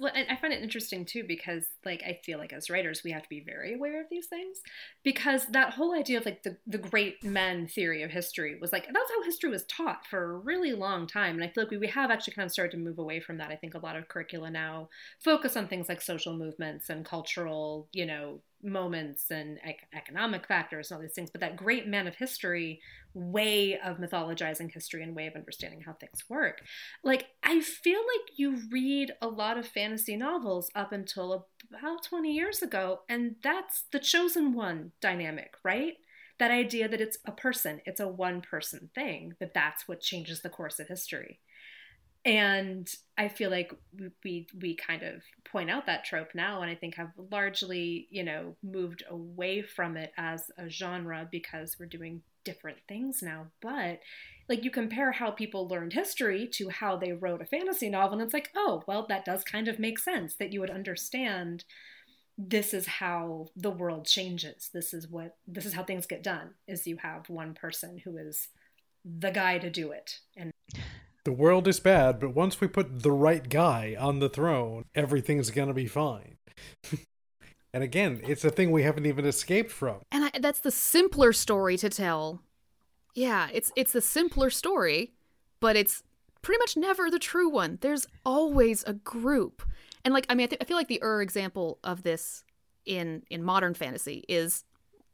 [0.00, 3.24] Well, I find it interesting too because, like, I feel like as writers, we have
[3.24, 4.58] to be very aware of these things
[5.02, 8.84] because that whole idea of like the, the great men theory of history was like
[8.86, 11.34] that's how history was taught for a really long time.
[11.34, 13.38] And I feel like we, we have actually kind of started to move away from
[13.38, 13.50] that.
[13.50, 17.88] I think a lot of curricula now focus on things like social movements and cultural,
[17.92, 21.30] you know, moments and ec- economic factors and all these things.
[21.30, 22.80] But that great man of history
[23.14, 26.62] way of mythologizing history and way of understanding how things work.
[27.02, 32.32] Like, I feel like you read a lot of fantasy novels up until about 20
[32.32, 35.94] years ago, and that's the chosen one dynamic, right?
[36.38, 40.42] That idea that it's a person, it's a one person thing, that that's what changes
[40.42, 41.40] the course of history.
[42.24, 43.72] And I feel like
[44.22, 48.22] we, we kind of point out that trope now, and I think have largely, you
[48.22, 53.46] know, moved away from it as a genre because we're doing different things now.
[53.62, 54.00] But
[54.48, 58.22] like you compare how people learned history to how they wrote a fantasy novel, and
[58.22, 61.64] it's like, oh, well, that does kind of make sense that you would understand
[62.36, 64.70] this is how the world changes.
[64.72, 66.50] This is what this is how things get done.
[66.66, 68.48] Is you have one person who is
[69.04, 70.52] the guy to do it, and
[71.28, 75.50] The world is bad, but once we put the right guy on the throne, everything's
[75.50, 76.38] gonna be fine.
[77.74, 79.98] and again, it's a thing we haven't even escaped from.
[80.10, 82.40] And I, that's the simpler story to tell.
[83.14, 85.12] Yeah, it's it's the simpler story,
[85.60, 86.02] but it's
[86.40, 87.76] pretty much never the true one.
[87.82, 89.62] There's always a group,
[90.06, 92.42] and like I mean, I, th- I feel like the Ur example of this
[92.86, 94.64] in in modern fantasy is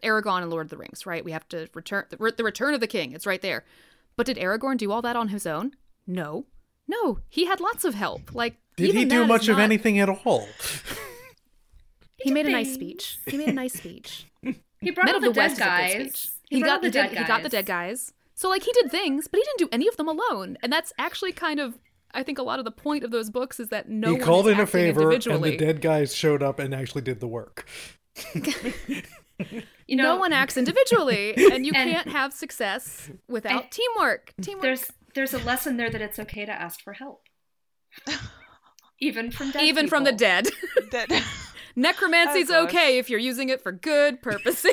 [0.04, 1.06] Aragorn and Lord of the Rings.
[1.06, 1.24] Right?
[1.24, 3.10] We have to return the, the Return of the King.
[3.10, 3.64] It's right there.
[4.16, 5.72] But did Aragorn do all that on his own?
[6.06, 6.46] No,
[6.86, 7.18] no.
[7.28, 8.34] He had lots of help.
[8.34, 10.48] Like Did even he do much of not- anything at all?
[12.16, 13.18] He made a nice speech.
[13.26, 14.26] He made a nice speech.
[14.80, 16.30] he brought Men all the, the dead West is a good guys.
[16.48, 18.14] He, He, got the, the dead, dead he got the dead guys.
[18.34, 20.56] So like he did things, but he didn't do any of them alone.
[20.62, 21.78] And that's actually kind of
[22.14, 24.22] I think a lot of the point of those books is that no he one
[24.22, 27.66] called in a favor, and the dead guys showed up and actually did the work.
[29.86, 34.32] You know, no one acts individually, and you And- can't have success without And- teamwork.
[34.40, 34.62] Teamwork.
[34.62, 37.22] there's there's a lesson there that it's okay to ask for help,
[39.00, 40.50] even from dead even from the people.
[40.90, 41.08] dead.
[41.76, 44.72] Necromancy's Oh, okay if you're using it for good purposes.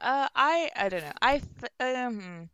[0.00, 1.12] Uh, I I don't know.
[1.20, 2.48] I th- um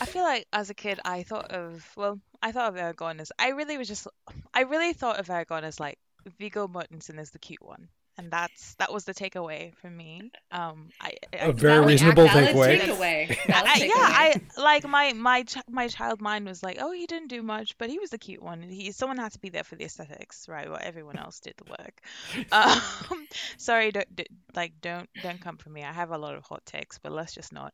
[0.00, 3.32] I feel like as a kid I thought of well I thought of Aragorn as
[3.38, 4.06] I really was just
[4.54, 5.98] I really thought of Aragorn as like
[6.38, 10.30] Viggo Mortensen is the cute one, and that's that was the takeaway for me.
[10.52, 12.78] Um, I, I A very that- reasonable Valid takeaway.
[12.80, 13.26] takeaway.
[13.46, 13.92] Valid I, yeah.
[13.96, 17.76] I like my my ch- my child mind was like, oh, he didn't do much,
[17.78, 18.62] but he was the cute one.
[18.62, 20.68] He someone had to be there for the aesthetics, right?
[20.68, 22.00] While everyone else did the work.
[22.52, 22.80] Um,
[23.56, 25.82] sorry, don't d- like don't don't come for me.
[25.82, 27.72] I have a lot of hot takes, but let's just not.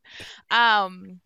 [0.49, 1.19] Um,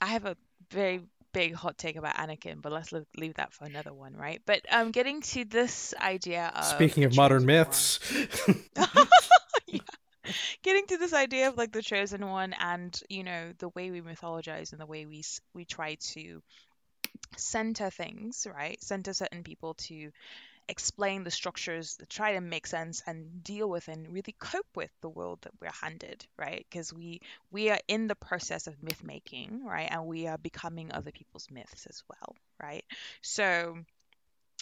[0.00, 0.36] I have a
[0.70, 1.00] very
[1.32, 4.40] big hot take about Anakin, but let's leave, leave that for another one, right?
[4.46, 8.00] But um, getting to this idea of Speaking of modern myths,
[9.66, 9.80] yeah.
[10.62, 14.00] Getting to this idea of like the chosen one and you know the way we
[14.00, 15.24] mythologize and the way we
[15.54, 16.42] we try to
[17.36, 18.82] center things, right?
[18.82, 20.10] Center certain people to
[20.70, 25.10] explain the structures, try to make sense and deal with and really cope with the
[25.10, 26.66] world that we're handed, right?
[26.70, 29.88] Because we we are in the process of myth making, right?
[29.90, 32.84] And we are becoming other people's myths as well, right?
[33.22, 33.78] So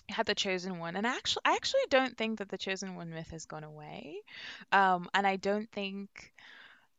[0.08, 3.30] had the chosen one and actually I actually don't think that the chosen one myth
[3.30, 4.16] has gone away
[4.72, 6.32] um and I don't think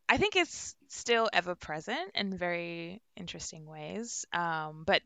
[0.09, 5.01] I think it's still ever present in very interesting ways um but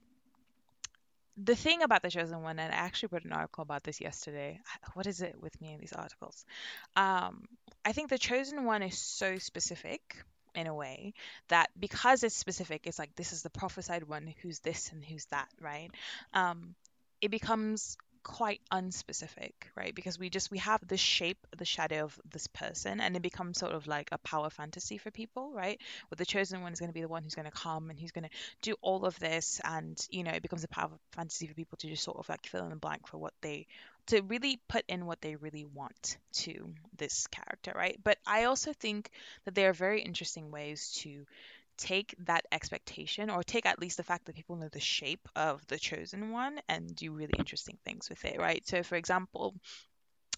[1.37, 4.59] the thing about the chosen one, and I actually wrote an article about this yesterday.
[4.93, 6.45] What is it with me in these articles?
[6.95, 7.47] Um,
[7.85, 10.23] I think the chosen one is so specific
[10.55, 11.13] in a way
[11.49, 15.25] that because it's specific, it's like this is the prophesied one, who's this and who's
[15.25, 15.89] that, right?
[16.33, 16.75] Um,
[17.21, 19.93] it becomes quite unspecific, right?
[19.93, 23.59] Because we just we have the shape, the shadow of this person, and it becomes
[23.59, 25.79] sort of like a power fantasy for people, right?
[26.09, 27.99] Where the chosen one is going to be the one who's going to come and
[27.99, 31.47] who's going to do all of this, and you know, it becomes a power fantasy
[31.47, 33.67] for people to just sort of like fill in the blank for what they
[34.07, 37.97] to really put in what they really want to this character, right?
[38.03, 39.09] But I also think
[39.45, 41.25] that there are very interesting ways to
[41.77, 45.65] take that expectation or take at least the fact that people know the shape of
[45.67, 48.65] the chosen one and do really interesting things with it, right?
[48.67, 49.55] So, for example,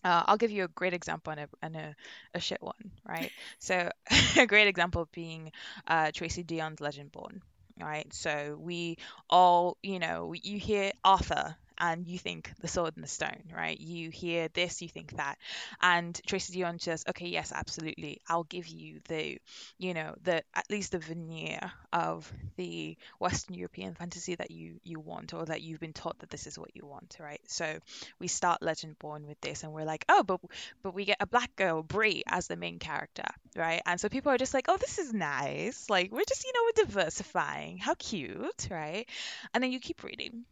[0.04, 1.96] uh, I'll give you a great example and a, and a,
[2.36, 3.32] a shit one, right?
[3.60, 3.90] So,
[4.38, 5.52] a great example being
[5.88, 7.42] uh, Tracy Deonn's Legendborn,
[7.80, 8.12] right?
[8.14, 8.98] So, we
[9.30, 13.80] all, you know, you hear Arthur and you think the sword and the stone, right?
[13.80, 15.38] You hear this, you think that.
[15.82, 18.22] And Tracy Deonn says, okay, yes, absolutely.
[18.28, 19.38] I'll give you the,
[19.78, 25.00] you know, the at least the veneer of the Western European fantasy that you you
[25.00, 27.42] want or that you've been taught that this is what you want, right?
[27.48, 27.80] So
[28.20, 30.40] we start Legendborn with this and we're like, oh, but
[30.84, 33.82] but we get a black girl, Bree, as the main character, right?
[33.86, 35.90] And so people are just like, oh, this is nice.
[35.90, 37.78] Like we're just, you know, we're diversifying.
[37.78, 39.08] How cute, right?
[39.54, 40.46] And then you keep reading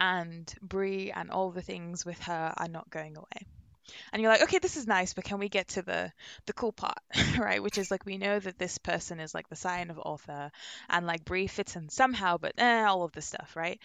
[0.00, 3.46] and Bree and all the things with her are not going away.
[4.12, 6.12] And you're like, okay, this is nice, but can we get to the
[6.46, 6.98] the cool part,
[7.38, 7.62] right?
[7.62, 10.50] Which is like we know that this person is like the scion of Arthur,
[10.88, 13.80] and like Bree fits in somehow, but eh, all of this stuff, right?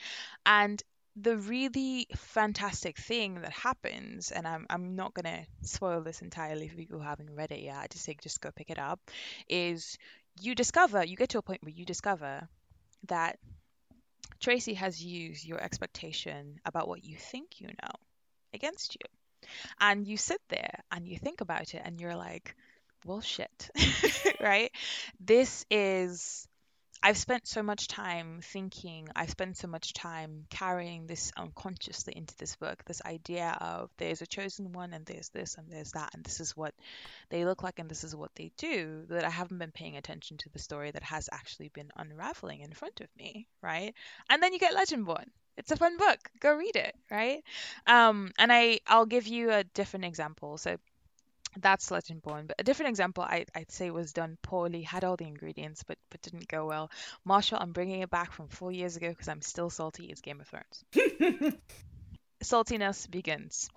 [0.46, 0.82] And
[1.16, 6.76] the really fantastic thing that happens, and I'm I'm not gonna spoil this entirely for
[6.76, 7.78] people who haven't read it yet.
[7.78, 9.00] I just say just go pick it up.
[9.50, 9.98] Is
[10.40, 12.48] you discover you get to a point where you discover
[13.08, 13.40] that
[14.42, 17.92] Tracy has used your expectation about what you think you know
[18.54, 19.08] against you.
[19.80, 22.56] And you sit there and you think about it and you're like,
[23.06, 23.70] well, shit,
[24.42, 24.72] right?
[25.20, 26.48] This is
[27.04, 32.36] I've spent so much time thinking, I've spent so much time carrying this unconsciously into
[32.38, 36.12] this book this idea of there's a chosen one and there's this and there's that,
[36.14, 36.76] and this is what
[37.30, 40.38] they look like and this is what they do, that I haven't been paying attention
[40.38, 43.96] to the story that has actually been unraveling in front of me, right?
[44.30, 45.26] And then you get Legendborn.
[45.58, 46.20] It's a fun book.
[46.40, 47.44] Go read it, right?
[47.86, 50.58] Um, and I, I'll give you a different example.
[50.58, 50.78] So
[51.58, 52.48] that's Legendborn.
[52.48, 55.98] But a different example I, I'd say was done poorly, had all the ingredients, but
[56.10, 56.90] but didn't go well.
[57.26, 60.06] Marshall, I'm bringing it back from four years ago because I'm still salty.
[60.06, 60.84] Is Game of Thrones.
[62.44, 63.70] Saltiness begins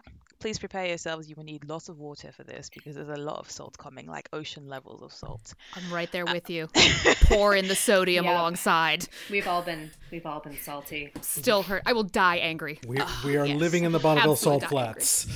[0.44, 1.26] please prepare yourselves.
[1.26, 4.06] You will need lots of water for this because there's a lot of salt coming,
[4.06, 5.54] like ocean levels of salt.
[5.74, 6.68] I'm right there uh, with you.
[7.22, 8.34] Pour in the sodium yep.
[8.34, 9.08] alongside.
[9.30, 11.12] We've all been we've all been salty.
[11.22, 11.84] Still hurt.
[11.86, 12.78] I will die angry.
[12.86, 13.58] We, ah, we are yes.
[13.58, 15.26] living in the Bonneville Salt Flats.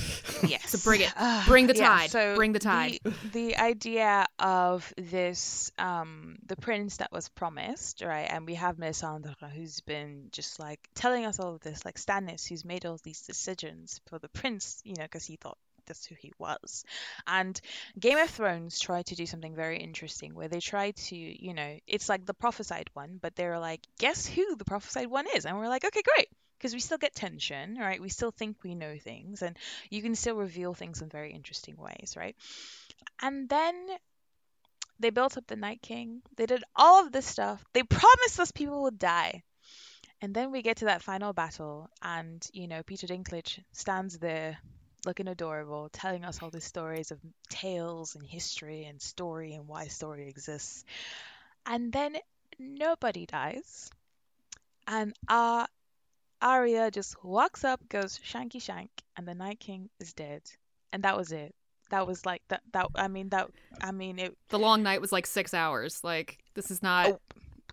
[0.47, 0.69] yes.
[0.69, 1.11] So bring it.
[1.17, 2.13] Ah, bring the tide.
[2.13, 2.99] Yeah, so bring the tide.
[3.03, 8.29] The, the idea of this, um, the prince that was promised, right?
[8.29, 12.47] And we have Melisandre who's been just like telling us all of this, like Stannis
[12.47, 15.57] who's made all these decisions for the prince, you know, because he thought
[15.89, 16.85] that's who he was.
[17.27, 17.59] And
[17.99, 21.77] Game of Thrones tried to do something very interesting where they tried to, you know,
[21.85, 25.45] it's like the prophesied one, but they're like, guess who the prophesied one is?
[25.45, 26.29] And we're like, okay, great.
[26.57, 28.01] Because we still get tension, right?
[28.01, 29.57] We still think we know things, and
[29.89, 32.35] you can still reveal things in very interesting ways, right?
[33.21, 33.73] And then
[34.99, 36.21] they built up the Night King.
[36.35, 37.63] They did all of this stuff.
[37.73, 39.43] They promised us people would die.
[40.21, 44.57] And then we get to that final battle, and you know, Peter Dinklage stands there
[45.05, 47.19] looking adorable, telling us all these stories of
[47.49, 50.83] tales and history and story and why story exists.
[51.65, 52.17] And then
[52.57, 53.89] nobody dies.
[54.87, 55.67] And our
[56.41, 60.41] Arya just walks up, goes shanky shank, and the Night King is dead.
[60.91, 61.53] And that was it.
[61.89, 62.61] That was like that.
[62.73, 63.49] That I mean that.
[63.81, 64.37] I mean it.
[64.49, 66.03] The long night was like six hours.
[66.03, 67.07] Like this is not.
[67.07, 67.19] Oh,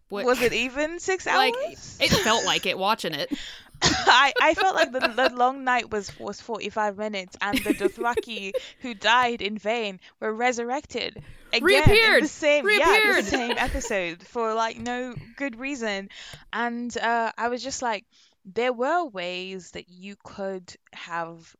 [0.08, 1.52] what, was it even six hours?
[1.52, 1.54] Like
[2.00, 3.30] it felt like it watching it.
[3.82, 8.52] I, I felt like the, the long night was was 45 minutes and the Dothraki
[8.80, 11.22] who died in vain were resurrected
[11.52, 12.18] again Reappeared.
[12.18, 13.04] in the same Reappeared.
[13.04, 16.08] yeah the same episode for like no good reason
[16.52, 18.04] and uh, I was just like
[18.44, 21.54] there were ways that you could have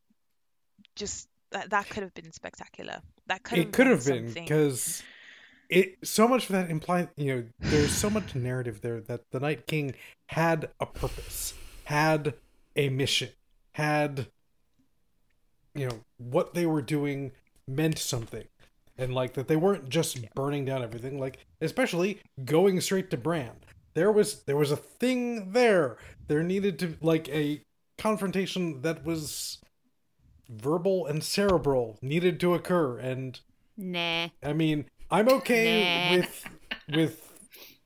[0.95, 5.03] just that, that could have been spectacular that could it could have been because
[5.69, 9.41] it so much of that implied you know there's so much narrative there that the
[9.41, 9.95] night king
[10.29, 11.55] had a purpose
[11.87, 12.35] had
[12.77, 13.31] a mission,
[13.73, 14.29] had
[15.75, 17.33] you know what they were doing
[17.69, 18.47] meant something,
[18.97, 21.19] and like that they weren't just burning down everything.
[21.19, 23.53] Like especially going straight to Bran.
[23.95, 25.97] there was there was a thing there.
[26.29, 27.63] There needed to like a
[27.99, 29.59] confrontation that was
[30.49, 33.41] verbal and cerebral needed to occur and
[33.79, 34.29] Nah.
[34.43, 36.17] I mean, I'm okay Nah.
[36.17, 36.45] with
[36.95, 37.33] with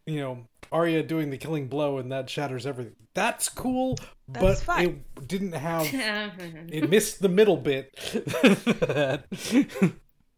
[0.07, 2.97] you know Arya doing the killing blow and that shatters everything.
[3.15, 3.99] That's cool,
[4.29, 9.25] That's but it didn't have it missed the middle bit that,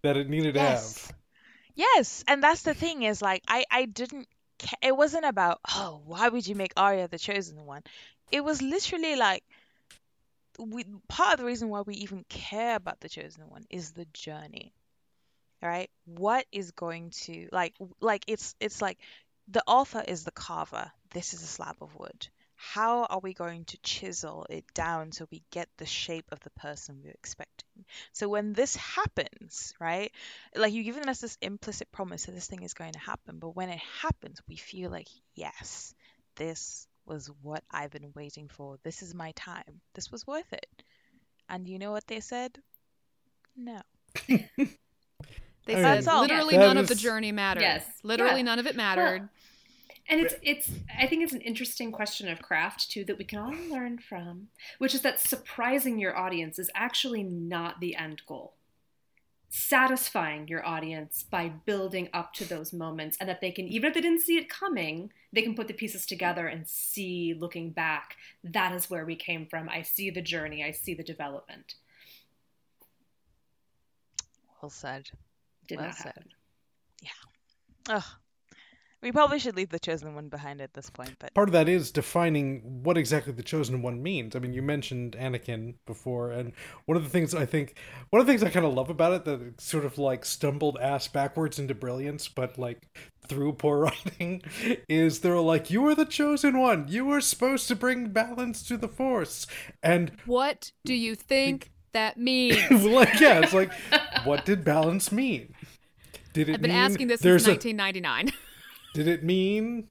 [0.03, 1.13] that it needed to have.
[1.75, 4.29] Yes, and that's the thing is like I I didn't
[4.59, 7.83] ca- it wasn't about oh why would you make Arya the chosen one?
[8.31, 9.45] It was literally like
[10.59, 14.07] we part of the reason why we even care about the chosen one is the
[14.13, 14.73] journey.
[15.63, 15.91] Right?
[16.07, 18.99] What is going to like like it's it's like
[19.49, 20.91] the author is the carver.
[21.13, 22.29] This is a slab of wood.
[22.57, 26.51] How are we going to chisel it down so we get the shape of the
[26.51, 27.85] person we're expecting?
[28.13, 30.13] So when this happens, right?
[30.55, 33.55] like you've given us this implicit promise that this thing is going to happen but
[33.57, 35.95] when it happens we feel like yes
[36.37, 40.67] this was what i've been waiting for this is my time this was worth it
[41.49, 42.57] and you know what they said
[43.57, 43.81] no
[45.67, 46.23] They I said That's all.
[46.23, 47.61] literally That none of the journey mattered.
[47.63, 47.87] Yes.
[48.03, 48.43] Literally Yeah.
[48.43, 49.29] none of it mattered.
[50.09, 53.39] And it's it's I think it's an interesting question of craft too that we can
[53.39, 54.49] all learn from,
[54.79, 58.55] which is that surprising your audience is actually not the end goal.
[59.49, 63.95] Satisfying your audience by building up to those moments and that they can even if
[63.95, 68.17] they didn't see it coming, they can put the pieces together and see looking back,
[68.43, 69.69] that is where we came from.
[69.69, 71.75] I see the journey, I see the development.
[74.61, 75.11] well said
[75.73, 76.07] Did Well not said.
[76.07, 76.29] happen.
[77.89, 78.05] Ugh.
[79.03, 81.69] we probably should leave the chosen one behind at this point but Part of that
[81.69, 84.37] is defining what exactly the chosen one means.
[84.37, 86.53] I mean, you mentioned Anakin before, and
[86.87, 87.77] one of the things I think,
[88.11, 90.25] one of the things I kind of love about it that it sort of like
[90.25, 92.87] stumbled ass backwards into brilliance, but like
[93.27, 94.43] through poor writing,
[94.89, 96.87] is they're like, "You are the chosen one.
[96.89, 99.49] You are supposed to bring balance to the Force,"
[99.83, 102.71] and What do you think that means?
[102.85, 103.73] like, yeah, it's like,
[104.25, 105.52] what did balance mean?
[106.33, 108.33] Did it I've been mean asking this there's since a 1999.
[108.95, 109.89] Did it mean,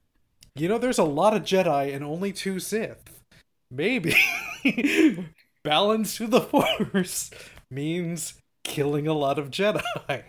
[0.55, 3.21] you know, there's a lot of Jedi and only two Sith?
[3.69, 4.15] Maybe
[5.63, 7.31] balance to the Force
[7.69, 10.23] means killing a lot of Jedi.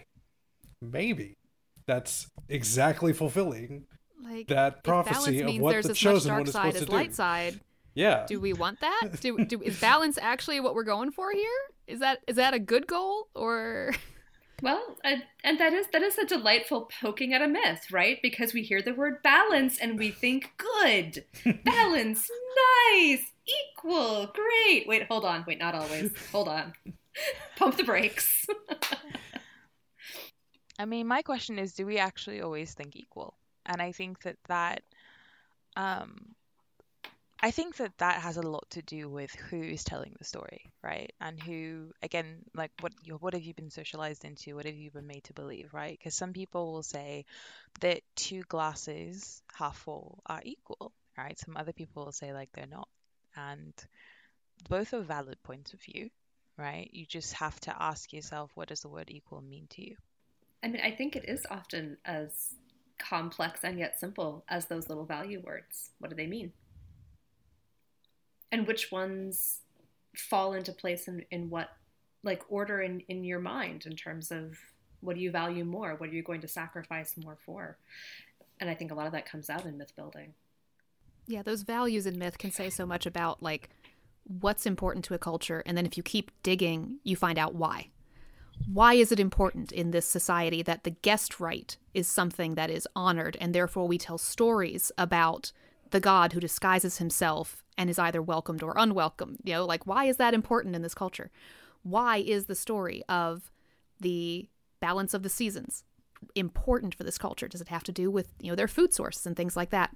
[0.80, 1.34] Maybe
[1.86, 3.84] that's exactly fulfilling
[4.22, 6.92] like that prophecy of what the chosen one is supposed to do.
[6.92, 7.60] light side.
[7.94, 9.20] Yeah, Do we want that?
[9.20, 11.50] Do, do is balance actually what we're going for here?
[11.86, 13.92] Is that is that a good goal or
[14.62, 18.20] Well, and, and that is that is a delightful poking at a myth, right?
[18.22, 21.24] Because we hear the word balance and we think good,
[21.64, 22.30] balance,
[22.94, 24.86] nice, equal, great.
[24.86, 25.44] Wait, hold on.
[25.48, 26.12] Wait, not always.
[26.30, 26.74] Hold on.
[27.56, 28.46] Pump the brakes.
[30.78, 33.34] I mean, my question is, do we actually always think equal?
[33.66, 34.82] And I think that that,
[35.76, 36.36] um,
[37.44, 40.72] I think that that has a lot to do with who is telling the story,
[40.80, 41.12] right?
[41.20, 44.54] And who, again, like what you, what have you been socialized into?
[44.54, 45.98] What have you been made to believe, right?
[45.98, 47.24] Because some people will say
[47.80, 51.36] that two glasses half full are equal, right?
[51.36, 52.88] Some other people will say like they're not,
[53.34, 53.74] and
[54.68, 56.10] both are valid points of view,
[56.56, 56.88] right?
[56.92, 59.96] You just have to ask yourself, what does the word equal mean to you?
[60.62, 62.54] I mean, I think it is often as
[63.00, 65.90] complex and yet simple as those little value words.
[65.98, 66.52] What do they mean?
[68.52, 69.60] And which ones
[70.16, 71.70] fall into place in, in what,
[72.22, 74.56] like, order in, in your mind in terms of
[75.00, 75.96] what do you value more?
[75.96, 77.76] What are you going to sacrifice more for?
[78.60, 80.34] And I think a lot of that comes out in myth building.
[81.26, 83.70] Yeah, those values in myth can say so much about like
[84.24, 87.88] what's important to a culture and then if you keep digging, you find out why.
[88.72, 92.86] Why is it important in this society that the guest right is something that is
[92.94, 95.52] honored and therefore we tell stories about
[95.92, 99.38] the god who disguises himself and is either welcomed or unwelcomed?
[99.44, 101.30] You know, like why is that important in this culture?
[101.82, 103.50] Why is the story of
[104.00, 104.48] the
[104.80, 105.84] balance of the seasons
[106.34, 107.48] important for this culture?
[107.48, 109.94] Does it have to do with you know their food sources and things like that?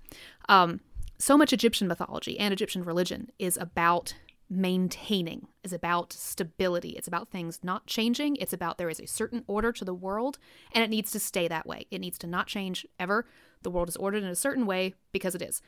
[0.49, 0.81] Um,
[1.19, 4.15] so much Egyptian mythology and Egyptian religion is about
[4.49, 6.91] maintaining, is about stability.
[6.91, 8.37] It's about things not changing.
[8.37, 10.39] It's about there is a certain order to the world
[10.73, 11.87] and it needs to stay that way.
[11.91, 13.27] It needs to not change ever.
[13.63, 15.63] The world is ordered in a certain way because it is.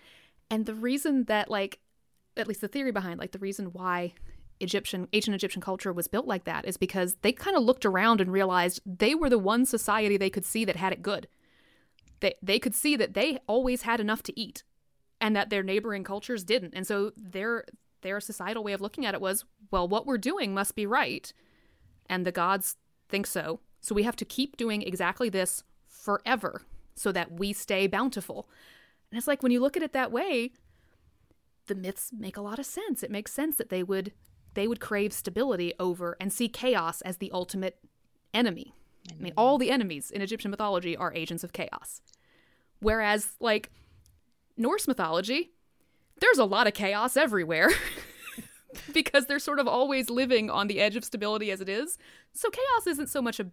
[0.50, 1.80] And the reason that, like,
[2.36, 4.14] at least the theory behind, like, the reason why
[4.60, 8.20] Egyptian, ancient Egyptian culture was built like that is because they kind of looked around
[8.20, 11.28] and realized they were the one society they could see that had it good.
[12.20, 14.62] They, they could see that they always had enough to eat
[15.20, 16.74] and that their neighboring cultures didn't.
[16.74, 17.64] And so their
[18.02, 21.32] their societal way of looking at it was, well, what we're doing must be right,
[22.08, 22.76] and the gods
[23.08, 23.60] think so.
[23.80, 26.62] So we have to keep doing exactly this forever
[26.94, 28.48] so that we stay bountiful.
[29.10, 30.52] And it's like when you look at it that way,
[31.66, 33.02] the myths make a lot of sense.
[33.02, 34.12] It makes sense that they would
[34.54, 37.78] they would crave stability over and see chaos as the ultimate
[38.34, 38.72] enemy.
[39.12, 42.00] I mean, all the enemies in Egyptian mythology are agents of chaos.
[42.80, 43.70] Whereas, like,
[44.56, 45.52] Norse mythology,
[46.20, 47.70] there's a lot of chaos everywhere
[48.92, 51.98] because they're sort of always living on the edge of stability as it is.
[52.32, 53.46] So, chaos isn't so much a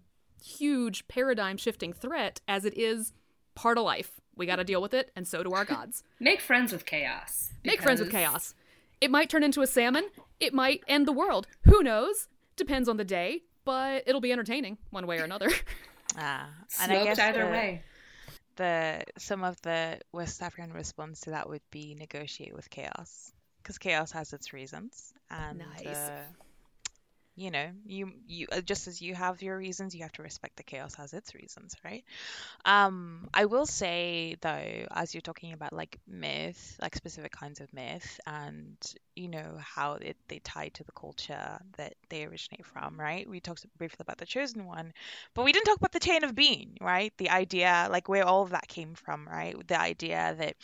[0.43, 3.13] huge paradigm shifting threat as it is
[3.55, 4.11] part of life.
[4.35, 6.03] We got to deal with it, and so do our gods.
[6.19, 7.51] Make friends with chaos.
[7.63, 8.53] Make friends with chaos.
[9.01, 10.05] It might turn into a salmon.
[10.39, 11.47] It might end the world.
[11.63, 12.27] Who knows?
[12.55, 15.49] Depends on the day, but it'll be entertaining one way or another.
[16.17, 17.81] Ah, Smoked either the, way.
[18.55, 23.31] The some of the West African response to that would be negotiate with chaos
[23.61, 25.85] because chaos has its reasons and Nice.
[25.85, 26.23] uh,
[27.35, 30.55] you know you you uh, just as you have your reasons you have to respect
[30.57, 32.03] that chaos has its reasons right
[32.65, 37.71] um i will say though as you're talking about like myth like specific kinds of
[37.73, 38.77] myth and
[39.15, 43.29] you know how it, they tie to the culture that they originate from right?
[43.29, 44.93] We talked briefly about the chosen one
[45.33, 47.13] but we didn't talk about the chain of being right?
[47.17, 49.55] The idea like where all of that came from right?
[49.67, 50.55] The idea that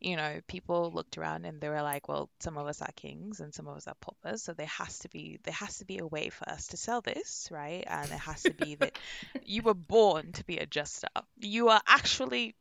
[0.00, 3.40] you know people looked around and they were like well some of us are kings
[3.40, 5.98] and some of us are paupers so there has to be there has to be
[5.98, 7.84] a way for us to sell this right?
[7.86, 8.98] And it has to be that
[9.44, 11.08] you were born to be a jester.
[11.38, 12.54] You are actually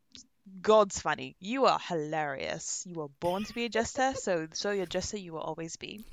[0.62, 1.36] God's funny.
[1.40, 2.84] You are hilarious.
[2.88, 6.04] You were born to be a jester, so so you're jester you will always be.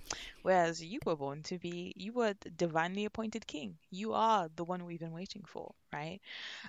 [0.43, 3.78] Whereas you were born to be, you were divinely appointed king.
[3.91, 6.20] You are the one we've been waiting for, right?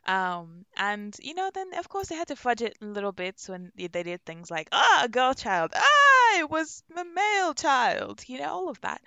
[0.06, 3.50] Um, and you know, then of course they had to fudge it in little bits
[3.50, 7.54] when they they did things like ah, a girl child, ah, it was a male
[7.54, 9.02] child, you know, all of that.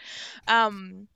[0.49, 1.09] Um,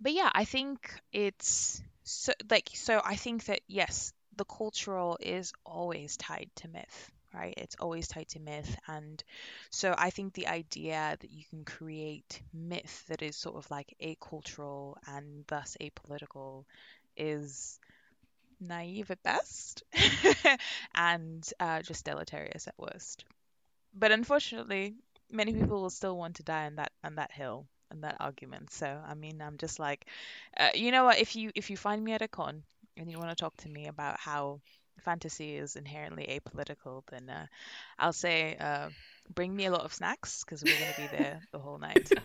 [0.00, 3.00] but yeah, I think it's so like so.
[3.04, 7.52] I think that yes, the cultural is always tied to myth, right?
[7.58, 9.22] It's always tied to myth, and
[9.68, 13.94] so I think the idea that you can create myth that is sort of like
[14.02, 16.64] acultural and thus apolitical
[17.18, 17.78] is
[18.60, 19.82] naive at best
[20.94, 23.24] and uh, just deleterious at worst.
[23.94, 24.94] But unfortunately,
[25.30, 28.70] many people will still want to die on that on that hill and that argument.
[28.72, 30.06] So I mean, I'm just like,
[30.56, 31.18] uh, you know what?
[31.18, 32.64] If you if you find me at a con
[33.00, 34.60] and you want to talk to me about how
[35.00, 37.46] fantasy is inherently apolitical, then uh,
[37.98, 38.90] I'll say, uh,
[39.34, 42.10] bring me a lot of snacks because we're going to be there the whole night.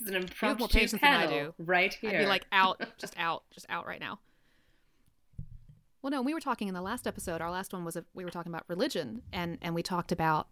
[0.00, 1.54] It's an impromptu more patience than I do.
[1.56, 2.10] right here.
[2.10, 4.18] I'd be like out, just out, just out right now.
[6.02, 7.40] Well, no, we were talking in the last episode.
[7.40, 10.48] Our last one was a, we were talking about religion, and and we talked about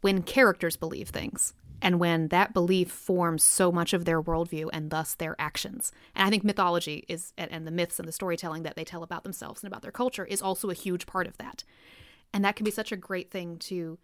[0.00, 4.90] when characters believe things, and when that belief forms so much of their worldview and
[4.90, 5.92] thus their actions.
[6.14, 9.02] And I think mythology is, and, and the myths and the storytelling that they tell
[9.02, 11.64] about themselves and about their culture is also a huge part of that.
[12.32, 13.98] And that can be such a great thing to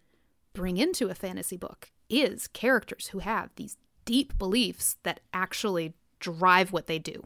[0.53, 6.71] bring into a fantasy book is characters who have these deep beliefs that actually drive
[6.71, 7.25] what they do.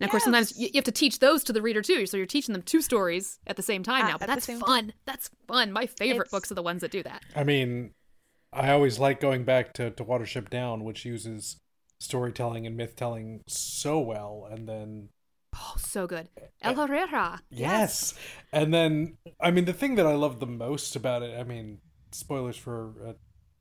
[0.00, 2.06] And of course, sometimes you you have to teach those to the reader too.
[2.06, 4.18] So you're teaching them two stories at the same time Uh, now.
[4.18, 4.92] But that's same fun.
[5.06, 5.72] That's fun.
[5.72, 7.24] My favorite It's- books are the ones that do that.
[7.34, 7.90] I mean,
[8.52, 11.58] I always like going back to, to Watership Down, which uses
[12.00, 15.08] storytelling and myth telling so well, and then
[15.54, 16.28] Oh, so good.
[16.36, 17.40] Eh, El-ahrairah.
[17.50, 18.14] Yes.
[18.52, 21.78] And then, I mean, the thing that I love the most about it, I mean,
[22.12, 23.14] spoilers for a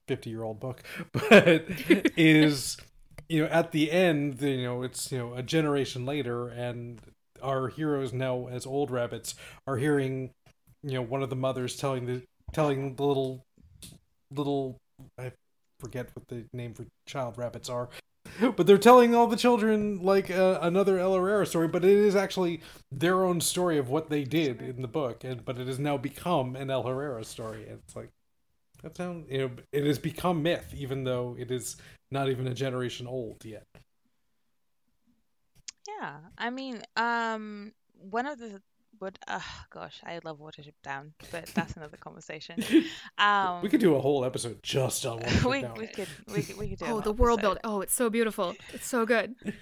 [0.08, 1.66] 50 year old book, but
[2.18, 2.78] is,
[3.30, 7.02] you know, at the end, you know, it's, you know, a generation later, and
[7.42, 9.36] our heroes now, as old rabbits,
[9.66, 10.32] are hearing,
[10.84, 12.22] you know, one of the mothers telling the,
[12.54, 13.44] telling the little,
[14.32, 14.78] little,
[15.18, 15.32] I
[15.80, 17.90] forget what the name for child rabbits are,
[18.56, 22.62] but they're telling all the children like uh, another El-ahrairah story, but it is actually
[22.92, 25.98] their own story of what they did in the book, and but it has now
[25.98, 27.64] become an El-ahrairah story.
[27.68, 28.10] It's like
[28.84, 31.78] that sounds you know it has become myth, even though it is
[32.12, 33.66] not even a generation old yet.
[35.88, 38.62] Yeah, I mean, um, one of the
[39.00, 39.40] what, uh,
[39.70, 42.64] gosh, I love Watership Down, but that's another conversation.
[43.18, 45.78] Um, we could do a whole episode just on Watership we, Down.
[45.78, 46.86] we could we could we could do.
[46.86, 47.48] a Oh, whole the world episode.
[47.62, 47.62] building.
[47.64, 48.56] Oh, it's so beautiful.
[48.74, 49.36] It's so good.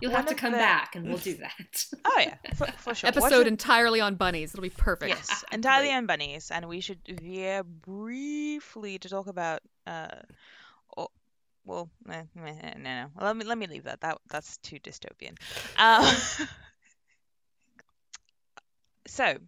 [0.00, 1.84] You'll one have to come the- back and we'll do that.
[2.04, 3.08] Oh yeah, for, for sure.
[3.08, 4.52] Episode Watership- entirely on bunnies.
[4.54, 5.10] It'll be perfect.
[5.14, 9.60] Yes, entirely on bunnies, and we should veer briefly to talk about.
[9.86, 10.08] Uh,
[10.96, 11.08] oh,
[11.64, 13.06] well, eh, eh, no, no.
[13.20, 14.00] Let me let me leave that.
[14.00, 15.36] That that's too dystopian.
[15.78, 16.06] Um,
[19.10, 19.38] so,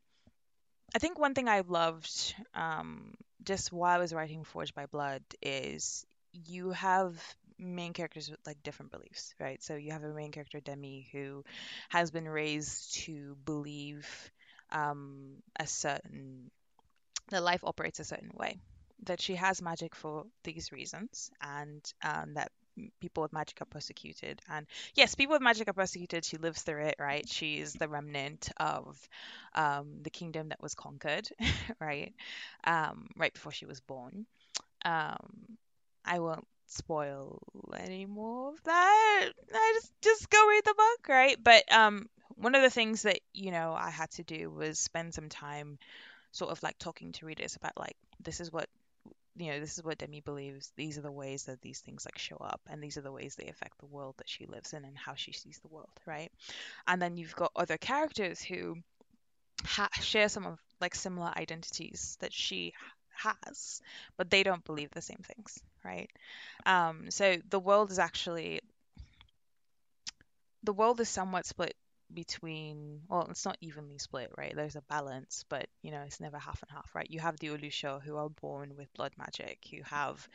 [0.95, 5.23] I think one thing I loved, um, just while I was writing Forged by Blood,
[5.41, 7.17] is you have
[7.59, 9.63] main characters with like different beliefs, right?
[9.63, 11.45] So you have a main character Demi who
[11.89, 14.07] has been raised to believe
[14.71, 16.51] um, a certain
[17.31, 18.59] that life operates a certain way,
[19.05, 22.53] that she has magic for these reasons, and um, that
[23.01, 24.41] people with magic are persecuted.
[24.49, 26.25] And yes, people with magic are persecuted.
[26.25, 27.29] She lives through it, right?
[27.29, 28.99] She's the remnant of
[29.55, 31.29] um, the kingdom that was conquered,
[31.81, 32.15] right?
[32.65, 34.27] Um, right before she was born.
[34.85, 35.59] Um,
[36.05, 37.39] I won't spoil
[37.77, 39.29] any more of that.
[39.55, 41.37] I just just go read the book, right?
[41.43, 45.15] But um, one of the things that you know I had to do was spend
[45.15, 45.79] some time,
[46.33, 48.69] sort of like talking to readers about like this is what
[49.37, 50.73] you know this is what Demi believes.
[50.77, 53.35] These are the ways that these things like show up, and these are the ways
[53.35, 56.31] they affect the world that she lives in and how she sees the world, right?
[56.87, 58.77] And then you've got other characters who
[59.65, 62.75] ha- share some of like similar identities that she
[63.23, 63.81] has,
[64.17, 66.11] but they don't believe the same things, right?
[66.67, 68.61] Um, so the world is actually
[70.65, 71.77] the world is somewhat split
[72.15, 76.39] between well it's not evenly split right there's a balance but you know it's never
[76.39, 79.83] half and half right you have the Olusha who are born with blood magic who
[79.85, 80.29] have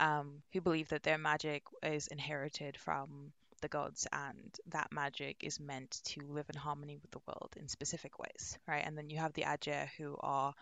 [0.00, 5.58] um, who believe that their magic is inherited from the gods and that magic is
[5.58, 9.18] meant to live in harmony with the world in specific ways right and then you
[9.18, 10.54] have the Ajah who are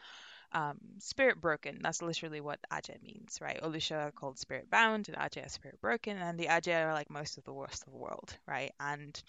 [0.52, 1.80] um, spirit broken.
[1.82, 3.60] That's literally what Ajah means, right?
[3.62, 7.38] Olusha are called spirit bound and Ajah spirit broken, and the Ajah are like most
[7.38, 8.72] of the worst of the world, right?
[8.80, 9.20] And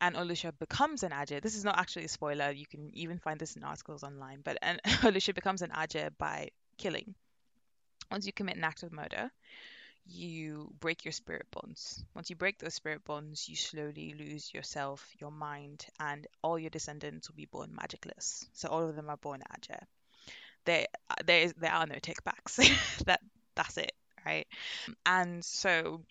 [0.00, 1.40] and Olusha becomes an Ajah.
[1.40, 2.50] This is not actually a spoiler.
[2.50, 4.40] You can even find this in articles online.
[4.42, 7.14] But an Olusha becomes an Ajah by killing.
[8.10, 9.30] Once you commit an act of murder,
[10.06, 12.02] you break your spirit bonds.
[12.14, 16.70] Once you break those spirit bonds, you slowly lose yourself, your mind, and all your
[16.70, 18.46] descendants will be born magicless.
[18.54, 19.86] So all of them are born Ajah
[20.68, 22.56] there uh, there is there are no takebacks.
[23.06, 23.20] that
[23.56, 23.92] that's it,
[24.24, 24.46] right?
[25.06, 26.02] And so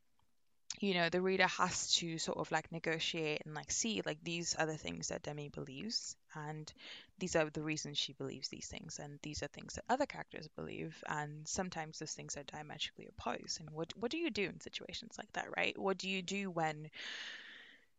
[0.80, 4.56] you know the reader has to sort of like negotiate and like see like these
[4.56, 6.72] are the things that demi believes and
[7.20, 10.48] these are the reasons she believes these things and these are things that other characters
[10.56, 14.60] believe and sometimes those things are diametrically opposed and what what do you do in
[14.60, 16.90] situations like that right what do you do when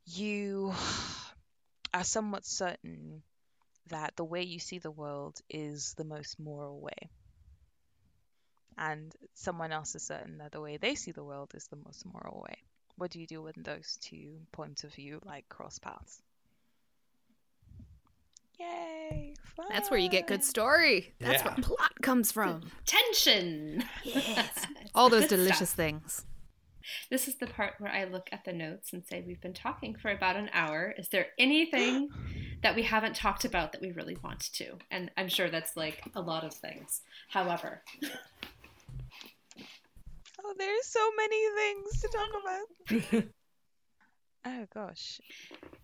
[0.06, 0.72] you
[1.94, 3.22] are somewhat certain
[3.88, 7.08] that the way you see the world is the most moral way.
[8.78, 12.04] And someone else is certain that the way they see the world is the most
[12.06, 12.56] moral way.
[12.96, 16.22] What do you do when those two points of view like cross paths?
[18.58, 19.34] Yay!
[19.56, 19.66] Fun.
[19.70, 21.14] That's where you get good story.
[21.20, 21.54] That's Yeah.
[21.54, 22.62] where plot comes from.
[22.86, 23.84] Tension.
[24.02, 24.66] Yes.
[24.94, 25.76] All those delicious stuff.
[25.76, 26.24] things.
[27.10, 29.94] This is the part where I look at the notes and say, We've been talking
[29.94, 30.94] for about an hour.
[30.96, 32.08] Is there anything
[32.62, 34.78] that we haven't talked about that we really want to?
[34.90, 37.02] And I'm sure that's like a lot of things.
[37.28, 37.82] However,
[40.50, 43.24] Oh, there's so many things to talk about.
[44.46, 45.20] oh gosh.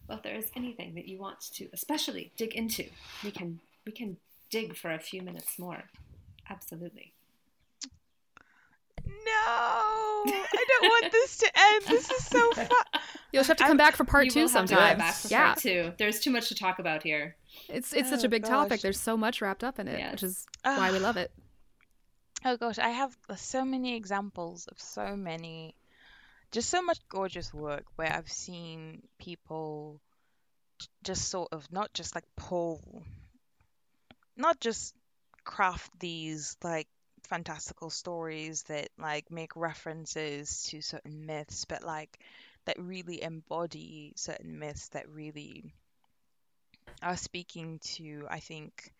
[0.08, 2.84] well, if there is anything that you want to especially dig into,
[3.22, 4.16] we can we can
[4.50, 5.84] dig for a few minutes more.
[6.48, 7.12] Absolutely.
[9.06, 9.12] No,
[9.46, 11.82] I don't want this to end.
[11.88, 12.68] This is so fun.
[13.32, 14.98] You'll have to come back for part two will have to go sometime.
[14.98, 15.92] back for yeah, part two.
[15.98, 17.36] There's too much to talk about here.
[17.68, 18.50] it's it's such Oh, a big gosh.
[18.50, 18.80] topic.
[18.80, 20.12] There's so much wrapped up in it, Yes.
[20.12, 21.30] which is why we love it.
[22.46, 25.74] Oh gosh, I have so many examples of so many,
[26.52, 29.98] just so much gorgeous work where I've seen people
[31.02, 33.02] just sort of not just like pull,
[34.36, 34.94] not just
[35.44, 36.88] craft these like
[37.22, 42.18] fantastical stories that like make references to certain myths, but like
[42.66, 45.72] that really embody certain myths that really
[47.02, 48.92] are speaking to, I think,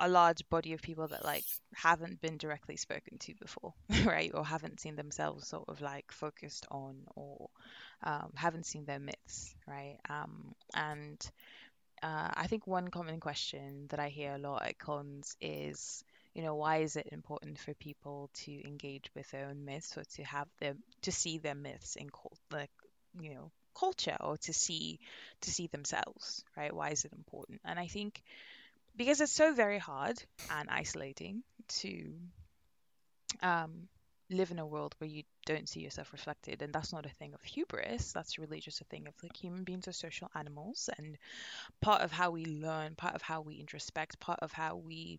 [0.00, 1.44] a large body of people that like
[1.74, 3.74] haven't been directly spoken to before,
[4.04, 4.30] right?
[4.34, 7.50] Or haven't seen themselves sort of like focused on or
[8.02, 9.98] um, haven't seen their myths, right?
[10.08, 11.30] Um, and
[12.02, 16.42] uh, I think one common question that I hear a lot at cons is, you
[16.42, 20.24] know, why is it important for people to engage with their own myths or to
[20.24, 22.70] have them to see their myths in cult, like,
[23.20, 24.98] you know, culture or to see
[25.42, 26.74] to see themselves, right?
[26.74, 27.60] Why is it important?
[27.64, 28.22] And I think
[29.00, 32.12] because it's so very hard and isolating to
[33.42, 33.88] um,
[34.28, 37.32] live in a world where you don't see yourself reflected and that's not a thing
[37.32, 41.16] of hubris that's really just a thing of like human beings are social animals and
[41.80, 45.18] part of how we learn part of how we introspect part of how we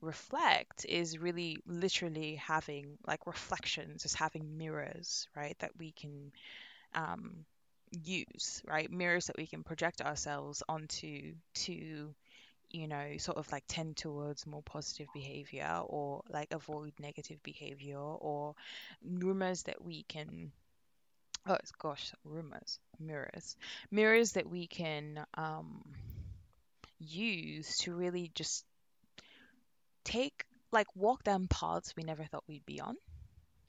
[0.00, 6.32] reflect is really literally having like reflections is having mirrors right that we can
[6.94, 7.44] um,
[7.90, 12.14] use right mirrors that we can project ourselves onto to
[12.70, 17.98] you know, sort of like tend towards more positive behavior or like avoid negative behavior
[17.98, 18.54] or
[19.02, 20.52] rumors that we can
[21.46, 23.56] oh gosh rumors mirrors
[23.90, 25.82] mirrors that we can um
[26.98, 28.64] use to really just
[30.04, 32.96] take like walk down paths we never thought we'd be on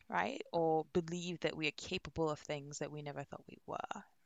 [0.09, 0.41] right?
[0.51, 3.77] Or believe that we are capable of things that we never thought we were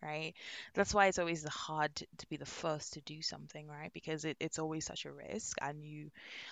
[0.04, 0.34] right?
[0.74, 3.92] That's why it's always hard to, to be the first to do something right?
[3.94, 6.12] Because it, it's always such a risk and you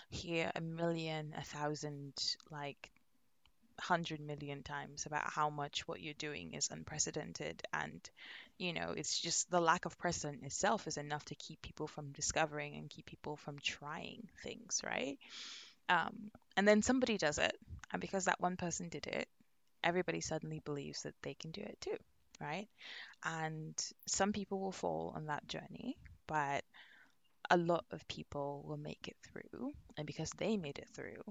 [0.09, 2.13] hear a million a thousand
[2.51, 2.91] like
[3.79, 8.09] hundred million times about how much what you're doing is unprecedented and
[8.59, 12.11] you know it's just the lack of precedent itself is enough to keep people from
[12.11, 15.17] discovering and keep people from trying things right?
[15.89, 17.57] Um, and then somebody does it
[17.91, 19.27] and because that one person did it
[19.83, 21.97] everybody suddenly believes that they can do it too
[22.41, 22.67] right
[23.25, 23.75] and
[24.07, 26.63] some people will fall on that journey but
[27.51, 31.21] a lot of people will make it through and because they made it through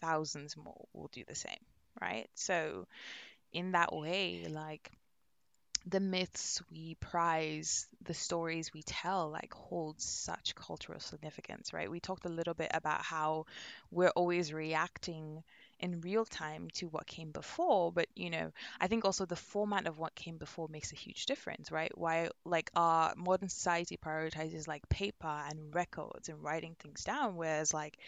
[0.00, 1.58] thousands more will do the same
[2.02, 2.28] right?
[2.34, 2.86] So,
[3.52, 4.90] in that way, like
[5.86, 11.90] the myths we prize, the stories we tell, like hold such cultural significance, right?
[11.90, 13.46] We talked a little bit about how
[13.90, 15.42] we're always reacting
[15.80, 18.50] in real time to what came before but you know
[18.80, 21.92] i think also the format of what came before makes a huge difference right?
[21.96, 27.74] Why like our modern society prioritizes like paper and records and writing things down whereas
[27.74, 27.98] like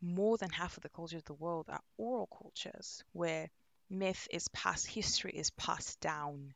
[0.00, 3.48] more than half of the cultures of the world are oral cultures where
[3.90, 6.54] myth is passed, history is passed down